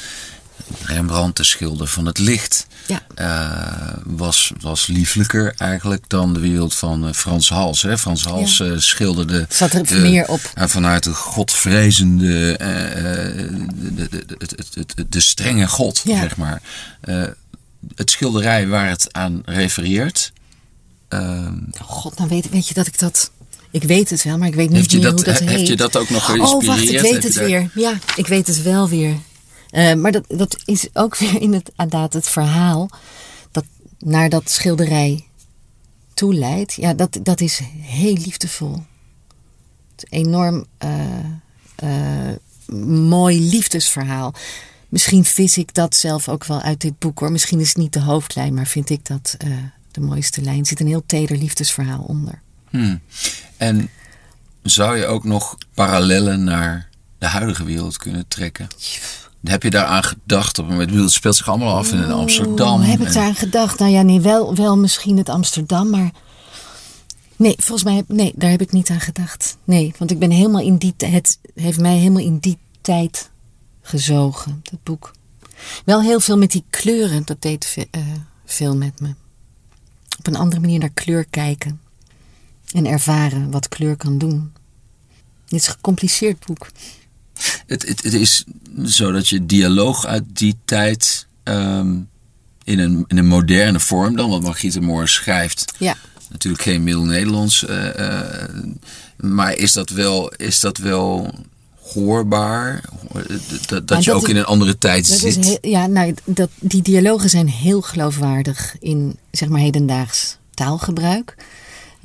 Rembrandt, 0.84 1.37
de 1.37 1.44
schilder 1.44 1.87
van 1.87 2.06
het 2.06 2.18
licht, 2.18 2.66
Ja. 2.87 3.02
eh, 3.14 3.94
was, 4.04 4.52
was 4.60 4.87
lieflijker 4.87 5.54
eigenlijk 5.56 6.04
dan 6.08 6.34
de 6.34 6.40
wereld 6.40 6.75
van 6.75 7.06
eh, 7.06 7.12
Frans 7.12 7.48
Hals. 7.48 7.82
Hè? 7.82 7.98
Frans 7.98 8.25
Hals 8.25 8.60
eh, 8.60 8.72
schilderde 8.76 9.46
Zat 9.48 9.72
er 9.72 9.87
de- 9.87 9.94
meer 9.94 10.28
op. 10.28 10.40
vanuit 10.54 11.02
de 11.04 11.14
godvrezende, 11.14 12.56
de, 12.58 14.08
de, 14.94 15.06
de, 15.08 15.20
strenge 15.20 15.66
god, 15.68 16.00
Ja. 16.04 16.20
zeg 16.20 16.37
maar. 16.37 16.62
Het 17.94 18.10
schilderij 18.10 18.66
waar 18.68 18.88
het 18.88 19.12
aan 19.12 19.42
refereert, 19.44 20.32
ehm, 21.08 21.54
Oh 21.82 21.88
God, 21.88 22.16
nou 22.18 22.28
weet, 22.28 22.48
weet 22.50 22.68
je 22.68 22.75
dat 22.75 22.87
ik 22.87 22.98
dat... 22.98 23.30
Ik 23.70 23.82
weet 23.82 24.10
het 24.10 24.22
wel, 24.25 24.38
maar 24.38 24.48
ik 24.48 24.54
weet 24.54 24.70
niet 24.70 24.92
meer 24.92 25.02
dat, 25.02 25.12
hoe 25.12 25.25
dat 25.25 25.38
he- 25.38 25.44
heet. 25.44 25.56
heeft 25.56 25.68
je 25.68 25.76
dat 25.76 25.96
ook 25.96 26.10
nog 26.10 26.20
Oh, 26.20 26.26
geïnspireerd? 26.34 26.66
wacht, 26.66 26.82
ik 26.82 26.90
Heb 26.90 27.02
weet 27.02 27.22
het 27.22 27.34
weer. 27.34 27.70
Ja, 27.75 27.92
ik 28.16 28.26
weet 28.26 28.46
het 28.46 28.62
wel 28.62 28.88
weer. 28.88 29.14
Eh, 29.70 29.94
maar 29.94 30.12
dat, 30.12 30.25
dat 30.28 30.62
is 30.64 30.88
ook 30.92 31.16
weer 31.22 31.40
in 31.40 31.52
het, 31.52 31.70
inderdaad 31.76 32.12
het 32.12 32.28
verhaal 32.28 32.90
dat 33.50 33.64
naar 33.98 34.28
dat 34.28 34.50
schilderij 34.50 35.25
toeleidt. 36.14 36.72
Ja, 36.72 36.94
dat, 36.94 37.18
dat 37.22 37.40
is 37.40 37.60
heel 37.80 38.14
liefdevol. 38.14 38.82
Het 39.96 40.06
enorm 40.12 40.66
eh, 40.78 41.18
eh, 41.75 42.37
mooi 42.87 43.40
liefdesverhaal. 43.40 44.34
Misschien 44.88 45.25
vis 45.25 45.58
ik 45.58 45.75
dat 45.75 45.96
zelf 45.96 46.28
ook 46.28 46.44
wel 46.44 46.60
uit 46.60 46.80
dit 46.80 46.98
boek 46.98 47.18
hoor. 47.18 47.32
Misschien 47.32 47.60
is 47.60 47.68
het 47.68 47.76
niet 47.76 47.92
de 47.92 48.00
hoofdlijn, 48.00 48.54
maar 48.54 48.66
vind 48.66 48.90
ik 48.90 49.06
dat 49.06 49.37
de 49.90 50.00
mooiste 50.00 50.42
lijn. 50.42 50.58
Er 50.58 50.66
zit 50.66 50.80
een 50.80 50.87
heel 50.87 51.06
teder 51.06 51.37
liefdesverhaal 51.37 52.02
onder. 52.02 52.40
Hmm. 52.70 53.00
En 53.56 53.90
zou 54.62 54.96
je 54.96 55.06
ook 55.06 55.25
nog 55.25 55.56
parallellen 55.75 56.44
naar 56.44 56.88
de 57.18 57.26
huidige 57.26 57.64
wereld 57.64 57.96
kunnen 57.96 58.28
trekken? 58.28 58.68
Heb 59.45 59.62
je 59.62 59.71
daaraan 59.71 60.02
gedacht? 60.02 60.59
Op 60.59 60.64
een 60.64 60.71
moment, 60.71 60.90
het 60.95 61.11
speelt 61.12 61.37
zich 61.37 61.49
allemaal 61.49 61.76
af 61.76 61.92
in 61.92 62.11
Amsterdam. 62.11 62.80
Heb 62.80 63.00
ik 63.00 63.07
en- 63.07 63.12
daar 63.12 63.25
aan 63.25 63.35
gedacht? 63.35 63.78
Nou 63.78 63.90
ja, 63.92 64.02
nee, 64.02 64.21
wel, 64.21 64.55
wel 64.55 64.79
misschien 64.79 65.16
het 65.16 65.29
Amsterdam, 65.29 65.90
maar. 65.90 66.11
Nee, 67.37 67.55
volgens 67.59 67.85
mij, 67.85 67.94
heb- 67.94 68.09
nee, 68.09 68.33
daar 68.37 68.51
heb 68.51 68.61
ik 68.61 68.72
niet 68.72 68.90
aan 68.90 69.01
gedacht. 69.01 69.57
Nee, 69.64 69.94
want 69.98 70.11
ik 70.11 70.18
ben 70.18 70.31
helemaal 70.31 70.61
in 70.61 70.77
die 70.77 70.94
tijd. 70.96 71.12
Het 71.12 71.38
heeft 71.62 71.81
mij 71.81 71.96
helemaal 71.96 72.22
in 72.22 72.38
die 72.38 72.59
tijd 72.81 73.31
gezogen, 73.83 74.61
dat 74.70 74.83
boek. 74.83 75.12
Wel 75.85 76.03
heel 76.03 76.20
veel 76.20 76.38
met 76.38 76.51
die 76.51 76.64
kleuren, 76.70 77.22
dat 77.24 77.42
deed 77.42 77.66
ve- 77.66 77.88
eh, 77.90 78.01
veel 78.44 78.77
met 78.77 79.01
me. 79.01 79.14
Op 80.18 80.27
een 80.27 80.37
andere 80.37 80.61
manier 80.61 80.79
naar 80.79 80.90
kleur 80.94 81.24
kijken. 81.31 81.81
En 82.72 82.87
ervaren 82.87 83.51
wat 83.51 83.68
kleur 83.68 83.96
kan 83.96 84.18
doen. 84.18 84.53
Dit 85.46 85.61
is 85.61 85.66
een 85.66 85.72
gecompliceerd 85.72 86.46
boek. 86.46 86.68
Het, 87.68 87.88
het, 87.88 88.02
het 88.02 88.12
is 88.14 88.44
zo 88.87 89.12
dat 89.12 89.28
je 89.28 89.46
dialoog 89.46 90.07
uit 90.07 90.24
die 90.33 90.57
tijd 90.64 91.26
ehm, 91.42 91.94
in, 92.64 92.78
een, 92.78 93.04
in 93.07 93.18
een 93.18 93.26
moderne 93.26 93.81
vorm 93.81 94.16
dan, 94.16 94.31
want 94.31 94.42
Margriete 94.42 94.81
Moor 94.81 95.09
schrijft 95.09 95.72
Ja. 95.78 95.96
natuurlijk 96.31 96.62
geen 96.62 96.83
middel-Nederlands, 96.83 97.64
eh, 97.64 97.98
eh, 98.22 98.48
maar 99.16 99.54
is 99.54 99.72
dat 99.72 99.90
wel, 99.90 100.33
is 100.37 100.61
dat 100.61 100.78
wel 100.78 101.35
hoorbaar? 101.92 102.85
Dat, 103.12 103.68
dat, 103.68 103.87
dat 103.88 104.04
je 104.04 104.12
ook 104.12 104.22
is- 104.22 104.28
in 104.28 104.37
een 104.37 104.44
andere 104.44 104.78
tijd 104.78 105.09
Dat 105.09 105.22
is 105.22 105.35
zit? 105.35 105.44
heel- 105.44 105.59
ja, 105.70 105.87
nou, 105.87 106.14
dat, 106.24 106.50
die 106.61 106.83
dialogen 106.83 107.31
zijn 107.31 107.48
heel 107.48 107.81
geloofwaardig 107.81 108.76
in 108.81 109.18
zeg 109.31 109.48
maar 109.48 109.61
hedendaags 109.61 110.37
taalgebruik. 110.54 111.35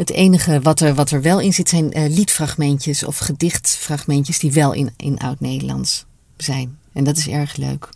Het 0.04 0.12
enige 0.12 0.62
wat 0.62 0.80
er, 0.80 0.96
wat 0.96 1.12
er 1.12 1.22
wel 1.22 1.39
in 1.39 1.54
zit 1.54 1.70
zijn 1.70 1.94
eh, 1.94 2.10
liedfragmentjes 2.10 3.04
of 3.04 3.18
gedichtfragmentjes 3.18 4.39
die 4.39 4.52
wel 4.52 4.74
in, 4.74 4.94
in 4.98 5.20
oud-Nederlands 5.20 6.06
zijn. 6.38 6.80
En 6.94 7.04
dat 7.04 7.18
is 7.18 7.28
erg 7.28 7.56
leuk. 7.56 7.89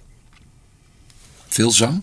Veel 1.47 1.71
zang? 1.71 2.01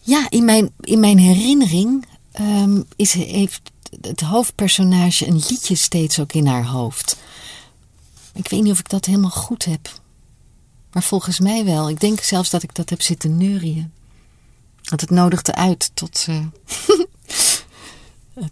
Ja, 0.00 0.30
in 0.30 0.44
mijn, 0.44 0.70
in 0.80 1.00
mijn 1.00 1.18
herinnering 1.18 2.06
ehm, 2.32 2.82
is, 2.96 3.12
heeft 3.12 3.60
het 4.00 4.20
hoofdpersonage 4.20 5.26
een 5.26 5.42
liedje 5.48 5.74
steeds 5.74 6.20
ook 6.20 6.32
in 6.32 6.46
haar 6.46 6.66
hoofd. 6.66 7.16
Ik 8.34 8.48
weet 8.48 8.62
niet 8.62 8.72
of 8.72 8.78
ik 8.78 8.88
dat 8.88 9.04
helemaal 9.04 9.30
goed 9.30 9.64
heb. 9.64 10.00
Maar 10.92 11.02
volgens 11.02 11.40
mij 11.40 11.64
wel. 11.64 11.88
Ik 11.90 12.00
denk 12.00 12.20
zelfs 12.20 12.50
dat 12.50 12.62
ik 12.62 12.74
dat 12.74 12.90
heb 12.90 13.02
zitten 13.02 13.36
neurien. 13.36 13.92
Want 14.82 15.00
het 15.00 15.10
nodigde 15.10 15.54
uit 15.54 15.90
tot, 15.94 16.26
eh, 16.28 16.46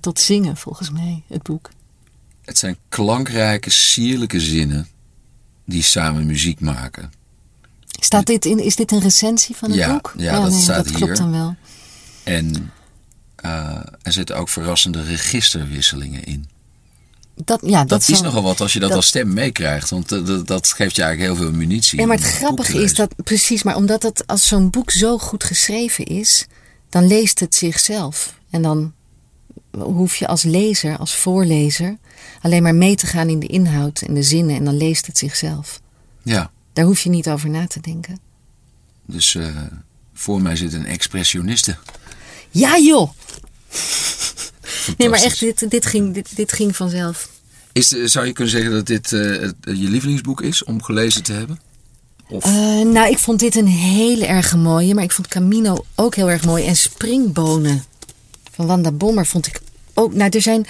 tot 0.00 0.20
zingen, 0.20 0.56
volgens 0.56 0.90
mij, 0.90 1.22
het 1.28 1.42
boek. 1.42 1.70
Het 2.44 2.58
zijn 2.58 2.76
klankrijke, 2.88 3.70
sierlijke 3.70 4.40
zinnen 4.40 4.88
die 5.64 5.82
samen 5.82 6.26
muziek 6.26 6.60
maken. 6.60 7.12
Staat 8.00 8.26
dit 8.26 8.44
in, 8.44 8.58
is 8.64 8.76
dit 8.76 8.92
een 8.92 9.00
recensie 9.00 9.56
van 9.56 9.70
het 9.70 9.78
Ja, 9.78 9.92
boek? 9.92 10.14
ja, 10.16 10.40
dat 10.40 10.52
staat 10.52 10.84
dat 10.84 10.92
klopt 10.94 11.06
hier. 11.06 11.14
dan 11.14 11.30
wel. 11.32 11.56
En 12.22 12.72
eh, 13.36 13.80
er 14.02 14.12
zitten 14.12 14.36
ook 14.36 14.48
verrassende 14.48 15.02
registerwisselingen 15.02 16.24
in. 16.24 16.48
Dat, 17.44 17.60
ja, 17.64 17.78
dat, 17.78 17.88
Dat, 17.88 18.08
is 18.08 18.20
nogal 18.20 18.42
wat 18.42 18.60
als 18.60 18.72
je 18.72 18.78
dat, 18.78 18.88
dat- 18.88 18.96
als 18.98 19.06
stem 19.06 19.32
meekrijgt. 19.32 19.90
Want 19.90 20.12
eh, 20.12 20.24
dat, 20.24 20.46
dat 20.46 20.66
geeft 20.72 20.96
je 20.96 21.02
eigenlijk 21.02 21.32
heel 21.38 21.46
veel 21.48 21.56
munitie. 21.58 22.00
Ja, 22.00 22.06
maar 22.06 22.16
het 22.16 22.24
dat 22.24 22.34
grappige 22.34 22.82
is 22.82 22.94
dat, 22.94 23.14
precies, 23.24 23.62
maar 23.62 23.76
omdat 23.76 24.02
het 24.02 24.26
als 24.26 24.48
zo'n 24.48 24.70
boek 24.70 24.90
zo 24.90 25.18
goed 25.18 25.44
geschreven 25.44 26.04
is, 26.04 26.46
dan 26.88 27.06
leest 27.06 27.40
het 27.40 27.54
zichzelf. 27.54 28.38
En 28.50 28.62
dan 28.62 28.92
hoef 29.78 30.16
je 30.16 30.26
als 30.26 30.42
lezer, 30.42 30.98
als 30.98 31.16
voorlezer, 31.16 31.96
alleen 32.42 32.62
maar 32.62 32.74
mee 32.74 32.94
te 32.96 33.06
gaan 33.06 33.28
in 33.28 33.38
de 33.40 33.46
inhoud 33.46 34.00
en 34.00 34.14
de 34.14 34.22
zinnen 34.22 34.56
en 34.56 34.64
dan 34.64 34.76
leest 34.76 35.06
het 35.06 35.18
zichzelf. 35.18 35.80
Ja, 36.22 36.50
Daar 36.72 36.84
hoef 36.84 37.00
je 37.00 37.10
niet 37.10 37.28
over 37.28 37.50
na 37.50 37.66
te 37.66 37.80
denken. 37.80 38.18
dus 39.06 39.34
eh, 39.34 39.56
voor 40.14 40.42
mij 40.42 40.56
zit 40.56 40.72
een 40.72 40.86
expressioniste. 40.86 41.76
Ja 42.50 42.78
joh! 42.78 43.10
Nee, 44.96 45.08
maar 45.08 45.22
echt, 45.22 45.40
dit, 45.40 45.70
dit, 45.70 45.86
ging, 45.86 46.14
dit, 46.14 46.36
dit 46.36 46.52
ging 46.52 46.76
vanzelf. 46.76 47.28
Is, 47.72 47.94
eh, 47.94 48.04
zou 48.04 48.26
je 48.26 48.32
kunnen 48.32 48.52
zeggen 48.52 48.70
dat 48.70 48.86
dit 48.86 49.12
eh, 49.12 49.20
je 49.62 49.88
lievelingsboek 49.88 50.40
is 50.40 50.64
om 50.64 50.82
gelezen 50.82 51.22
te 51.22 51.32
hebben? 51.32 51.60
Of, 52.28 52.44
nou, 52.84 53.10
ik 53.10 53.18
vond 53.18 53.40
dit 53.40 53.56
een 53.56 53.66
hele 53.66 54.26
erg 54.26 54.56
mooie, 54.56 54.94
maar 54.94 55.04
ik 55.04 55.12
vond 55.12 55.28
Camino 55.28 55.84
ook 55.94 56.14
heel 56.14 56.30
erg 56.30 56.44
mooi. 56.44 56.64
En 56.64 56.76
Springbonen 56.76 57.84
van 58.52 58.66
Wanda 58.66 58.92
Bommer 58.92 59.26
vond 59.26 59.46
ik 59.46 59.60
ook. 59.96 60.14
Nou, 60.14 60.30
er 60.30 60.42
zijn 60.42 60.66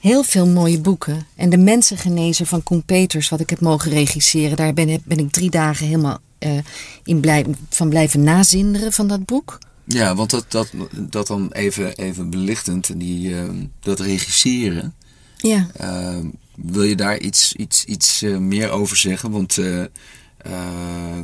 heel 0.00 0.22
veel 0.22 0.46
mooie 0.46 0.80
boeken. 0.80 1.26
En 1.36 1.50
De 1.50 1.56
Mensengenezer 1.56 2.46
van 2.46 2.62
Koen 2.62 2.82
Peters, 2.82 3.28
wat 3.28 3.40
ik 3.40 3.50
heb 3.50 3.60
mogen 3.60 3.90
regisseren, 3.90 4.56
daar 4.56 4.74
ben, 4.74 5.02
ben 5.04 5.18
ik 5.18 5.30
drie 5.30 5.50
dagen 5.50 5.86
helemaal 5.86 6.18
eh, 6.38 6.58
in 7.04 7.20
blij, 7.20 7.44
van 7.70 7.88
blijven 7.88 8.22
nazinderen 8.22 8.92
van 8.92 9.08
dat 9.08 9.24
boek. 9.24 9.58
ja, 9.84 10.14
want 10.14 10.30
dat, 10.30 10.44
dat, 10.48 10.70
dat 10.92 11.26
dan 11.26 11.52
even, 11.52 11.94
even 11.96 12.30
belichtend, 12.30 13.00
die, 13.00 13.34
eh, 13.40 13.48
dat 13.80 14.00
regisseren. 14.00 14.94
Ja, 15.36 15.68
Eh, 15.76 16.18
wil 16.56 16.82
je 16.82 16.96
daar 16.96 17.18
iets, 17.18 17.52
iets, 17.52 17.84
iets 17.84 18.22
eh, 18.22 18.36
meer 18.36 18.70
over 18.70 18.96
zeggen? 18.96 19.30
Want 19.30 19.58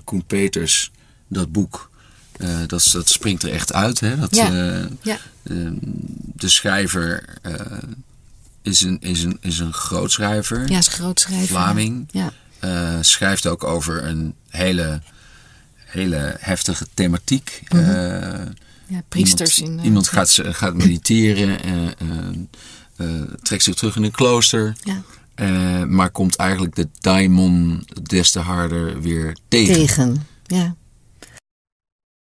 Koen 0.04 0.24
Peters, 0.26 0.90
dat 1.28 1.52
boek, 1.52 1.90
dat, 2.66 2.88
dat 2.92 3.08
springt 3.08 3.42
er 3.42 3.52
echt 3.52 3.72
uit. 3.72 4.00
Hè? 4.00 4.16
Dat, 4.18 4.36
Ja. 4.36 4.88
ja, 5.02 5.18
eh, 5.42 5.56
de 6.40 6.48
schrijver 6.48 7.24
eh, 7.42 7.53
is, 8.62 8.81
een, 8.81 8.98
is, 9.00 9.22
een, 9.22 9.38
is 9.40 9.59
een 9.59 9.72
groot 9.72 10.11
schrijver. 10.12 10.70
ja, 10.70 10.79
is 10.79 10.88
grootschrijver. 10.88 11.46
Vlaming. 11.48 12.09
Ja, 12.11 12.33
Eh, 12.61 12.98
schrijft 13.00 13.46
ook 13.46 13.64
over 13.64 14.05
een 14.05 14.35
hele, 14.48 15.00
hele 15.85 16.37
heftige 16.38 16.87
thematiek. 16.94 17.62
Mhm. 17.68 17.83
Eh, 17.83 18.46
Ja, 18.87 19.03
priesters 19.09 19.59
iemand, 19.59 19.79
in... 19.81 19.85
iemand 19.85 20.09
gaat, 20.09 20.38
gaat 20.42 20.74
mediteren, 20.74 21.59
trekt 23.42 23.62
zich 23.62 23.74
terug 23.74 23.96
in 23.96 24.03
een 24.05 24.11
klooster. 24.11 24.76
ja, 24.85 25.03
maar 25.87 26.11
komt 26.11 26.37
eigenlijk 26.37 26.74
de 26.74 26.88
daimon 27.00 27.87
des 28.03 28.31
te 28.31 28.38
harder 28.38 29.00
weer 29.03 29.37
tegen. 29.48 29.74
tegen. 29.74 30.26
Ja. 30.46 30.74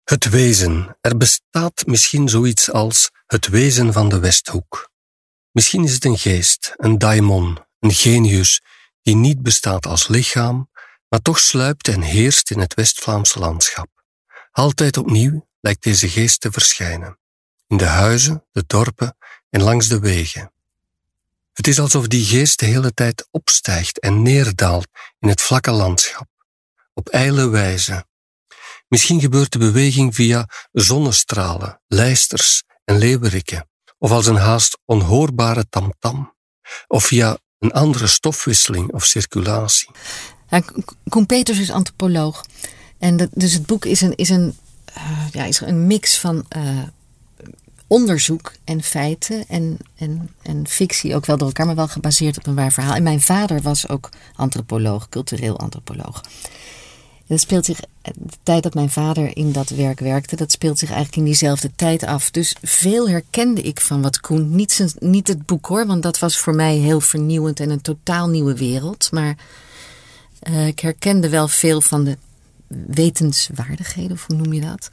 Het 0.10 0.30
wezen. 0.30 0.98
Er 1.02 1.18
bestaat 1.18 1.86
misschien 1.86 2.30
zoiets 2.30 2.72
als 2.72 3.12
het 3.26 3.48
wezen 3.48 3.94
van 3.94 4.10
de 4.10 4.20
Westhoek. 4.20 4.92
Misschien 5.52 5.84
is 5.84 5.94
het 5.94 6.06
een 6.06 6.18
geest, 6.18 6.74
een 6.76 6.98
daimon, 6.98 7.58
een 7.80 7.92
genius, 7.92 8.62
die 9.02 9.16
niet 9.16 9.42
bestaat 9.42 9.86
als 9.86 10.08
lichaam, 10.08 10.70
maar 11.10 11.22
toch 11.22 11.40
sluipt 11.40 11.88
en 11.88 12.02
heerst 12.02 12.52
in 12.52 12.60
het 12.60 12.74
West-Vlaamse 12.74 13.40
landschap. 13.40 13.88
Altijd 14.52 14.98
opnieuw 14.98 15.48
lijkt 15.60 15.84
deze 15.84 16.10
geest 16.10 16.42
te 16.42 16.52
verschijnen. 16.52 17.20
In 17.68 17.78
de 17.78 17.86
huizen, 17.86 18.46
de 18.52 18.64
dorpen 18.68 19.18
en 19.50 19.62
langs 19.62 19.88
de 19.88 20.00
wegen. 20.00 20.54
Het 21.54 21.68
is 21.68 21.80
alsof 21.80 22.08
die 22.08 22.26
geest 22.26 22.60
de 22.60 22.66
hele 22.66 22.94
tijd 22.94 23.28
opstijgt 23.32 24.00
en 24.00 24.22
neerdaalt 24.22 24.88
in 25.20 25.30
het 25.30 25.42
vlakke 25.42 25.72
landschap. 25.72 26.28
Op 26.94 27.10
ijle 27.10 27.48
wijze, 27.50 28.08
Misschien 28.90 29.20
gebeurt 29.20 29.52
de 29.52 29.58
beweging 29.60 30.16
via 30.16 30.48
zonnestralen, 30.72 31.82
lijsters 31.88 32.64
en 32.86 32.98
leeuweriken, 32.98 33.70
of 33.98 34.12
als 34.12 34.26
een 34.28 34.36
haast 34.36 34.80
onhoorbare 34.86 35.66
tamtam, 35.70 36.36
of 36.88 37.06
via 37.06 37.38
een 37.60 37.72
andere 37.72 38.08
stofwisseling 38.08 38.92
of 38.94 39.06
circulatie. 39.06 39.90
Ja, 40.50 40.60
Ko- 40.60 40.82
Koen 41.10 41.26
Peters 41.26 41.60
is 41.60 41.72
antropoloog. 41.72 42.46
En 42.98 43.30
dus 43.34 43.54
het 43.54 43.66
boek 43.66 43.86
is 43.86 44.02
een, 44.02 44.16
is 44.16 44.30
een, 44.30 44.58
eh, 44.94 45.28
ja, 45.32 45.44
is 45.46 45.60
een 45.60 45.88
mix 45.88 46.20
van 46.20 46.46
eh, 46.50 46.84
onderzoek 47.88 48.54
en 48.64 48.84
feiten 48.84 49.46
en, 49.48 49.78
en, 49.96 50.30
en 50.42 50.68
fictie 50.68 51.16
ook 51.16 51.26
wel 51.26 51.38
door 51.38 51.48
elkaar, 51.48 51.66
maar 51.66 51.76
wel 51.76 51.88
gebaseerd 51.88 52.38
op 52.38 52.48
een 52.48 52.56
waar 52.56 52.72
verhaal. 52.72 52.96
En 52.96 53.04
mijn 53.04 53.22
vader 53.22 53.62
was 53.62 53.88
ook 53.88 54.10
antropoloog, 54.36 55.10
cultureel 55.10 55.60
antropoloog. 55.60 56.22
Dat 57.30 57.40
speelt 57.40 57.66
zich, 57.66 57.80
de 58.02 58.14
tijd 58.44 58.64
dat 58.64 58.74
mijn 58.74 58.90
vader 58.90 59.38
in 59.38 59.52
dat 59.52 59.70
werk 59.70 60.00
werkte, 60.00 60.36
dat 60.36 60.52
speelt 60.52 60.80
zich 60.80 60.90
eigenlijk 60.90 61.18
in 61.18 61.24
diezelfde 61.24 61.72
tijd 61.76 62.04
af. 62.04 62.32
Dus 62.32 62.56
veel 62.62 63.10
herkende 63.10 63.62
ik 63.62 63.82
van 63.82 64.02
wat 64.02 64.20
Koen, 64.20 64.56
niet, 64.56 64.96
niet 65.00 65.28
het 65.28 65.46
boek 65.46 65.66
hoor, 65.66 65.86
want 65.86 66.04
dat 66.04 66.20
was 66.20 66.38
voor 66.38 66.56
mij 66.56 66.76
heel 66.76 67.02
vernieuwend 67.02 67.60
en 67.60 67.70
een 67.70 67.82
totaal 67.82 68.30
nieuwe 68.30 68.56
wereld. 68.56 69.12
Maar 69.12 69.38
eh, 70.40 70.68
ik 70.68 70.80
herkende 70.80 71.30
wel 71.30 71.48
veel 71.48 71.82
van 71.82 72.04
de 72.04 72.18
wetenswaardigheden, 72.88 74.12
of 74.12 74.26
hoe 74.28 74.36
noem 74.36 74.54
je 74.54 74.62
dat? 74.62 74.90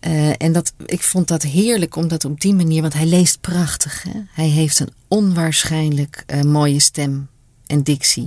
Eh, 0.00 0.42
en 0.42 0.52
dat, 0.52 0.72
ik 0.86 1.02
vond 1.02 1.28
dat 1.28 1.42
heerlijk, 1.42 1.96
omdat 1.96 2.24
op 2.24 2.40
die 2.40 2.54
manier, 2.54 2.80
want 2.80 2.94
hij 2.94 3.06
leest 3.06 3.40
prachtig. 3.40 4.02
Hè? 4.02 4.20
Hij 4.32 4.48
heeft 4.48 4.80
een 4.80 4.92
onwaarschijnlijk 5.08 6.22
eh, 6.26 6.40
mooie 6.40 6.80
stem 6.80 7.28
en 7.66 7.82
dictie. 7.82 8.26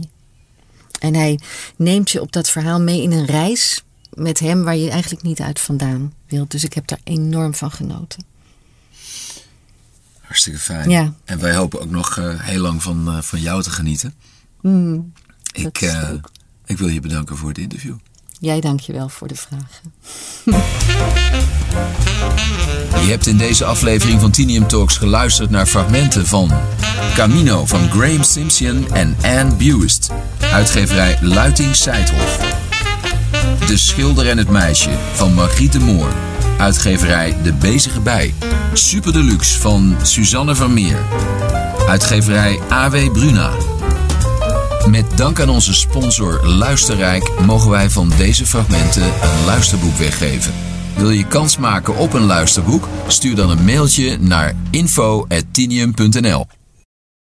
En 1.03 1.13
hij 1.13 1.39
neemt 1.75 2.11
je 2.11 2.21
op 2.21 2.31
dat 2.31 2.49
verhaal 2.49 2.81
mee 2.81 3.01
in 3.01 3.11
een 3.11 3.25
reis 3.25 3.83
met 4.13 4.39
hem 4.39 4.63
waar 4.63 4.75
je 4.75 4.89
eigenlijk 4.89 5.23
niet 5.23 5.41
uit 5.41 5.59
vandaan 5.59 6.13
wilt. 6.27 6.51
Dus 6.51 6.63
ik 6.63 6.73
heb 6.73 6.87
daar 6.87 6.99
enorm 7.03 7.53
van 7.55 7.71
genoten. 7.71 8.23
Hartstikke 10.19 10.59
fijn. 10.59 10.89
Ja. 10.89 11.13
En 11.25 11.39
wij 11.39 11.55
hopen 11.55 11.81
ook 11.81 11.89
nog 11.89 12.17
eh, 12.17 12.39
heel 12.39 12.61
lang 12.61 12.83
van, 12.83 13.07
eh, 13.07 13.21
van 13.21 13.41
jou 13.41 13.63
te 13.63 13.69
genieten. 13.69 14.13
Mm, 14.61 15.13
Ik, 15.53 15.65
ook. 15.65 16.31
ik 16.65 16.77
wil 16.77 16.87
je 16.87 16.99
bedanken 16.99 17.37
voor 17.37 17.49
het 17.49 17.57
interview. 17.57 17.95
Jij 18.43 18.59
dank 18.59 18.79
je 18.79 18.93
wel 18.93 19.09
voor 19.09 19.27
de 19.27 19.35
vragen. 19.35 19.93
Je 23.05 23.09
hebt 23.09 23.27
in 23.27 23.37
deze 23.37 23.65
aflevering 23.65 24.19
van 24.21 24.31
Tinium 24.31 24.67
Talks 24.67 24.97
geluisterd 24.97 25.49
naar 25.49 25.65
fragmenten 25.65 26.27
van 26.27 26.51
Camino 27.13 27.65
van 27.65 27.89
Graham 27.89 28.23
Simpson 28.23 28.87
en 28.93 29.17
Anne 29.21 29.55
Buist, 29.55 30.09
uitgeverij 30.51 31.17
Luiting 31.21 31.75
Seidhof. 31.75 32.37
De 33.67 33.77
Schilder 33.77 34.29
en 34.29 34.37
het 34.37 34.49
Meisje 34.49 34.97
van 35.13 35.33
Margriet 35.33 35.71
de 35.71 35.79
Moor, 35.79 36.13
uitgeverij 36.57 37.37
De 37.43 37.53
Bezige 37.53 37.99
Bij. 37.99 38.33
Super 38.73 39.13
Deluxe 39.13 39.59
van 39.59 39.95
Suzanne 40.01 40.55
Vermeer, 40.55 40.99
uitgeverij 41.87 42.59
AW 42.69 43.11
Bruna. 43.11 43.72
Met 44.89 45.17
dank 45.17 45.39
aan 45.39 45.49
onze 45.49 45.73
sponsor 45.73 46.47
Luisterrijk 46.47 47.31
mogen 47.45 47.69
wij 47.69 47.89
van 47.89 48.11
deze 48.17 48.45
fragmenten 48.45 49.03
een 49.03 49.45
luisterboek 49.45 49.95
weggeven. 49.95 50.53
Wil 50.95 51.09
je 51.09 51.27
kans 51.27 51.57
maken 51.57 51.95
op 51.95 52.13
een 52.13 52.25
luisterboek? 52.25 52.87
Stuur 53.07 53.35
dan 53.35 53.49
een 53.49 53.65
mailtje 53.65 54.17
naar 54.19 54.55
info.tinium.nl 54.71 56.45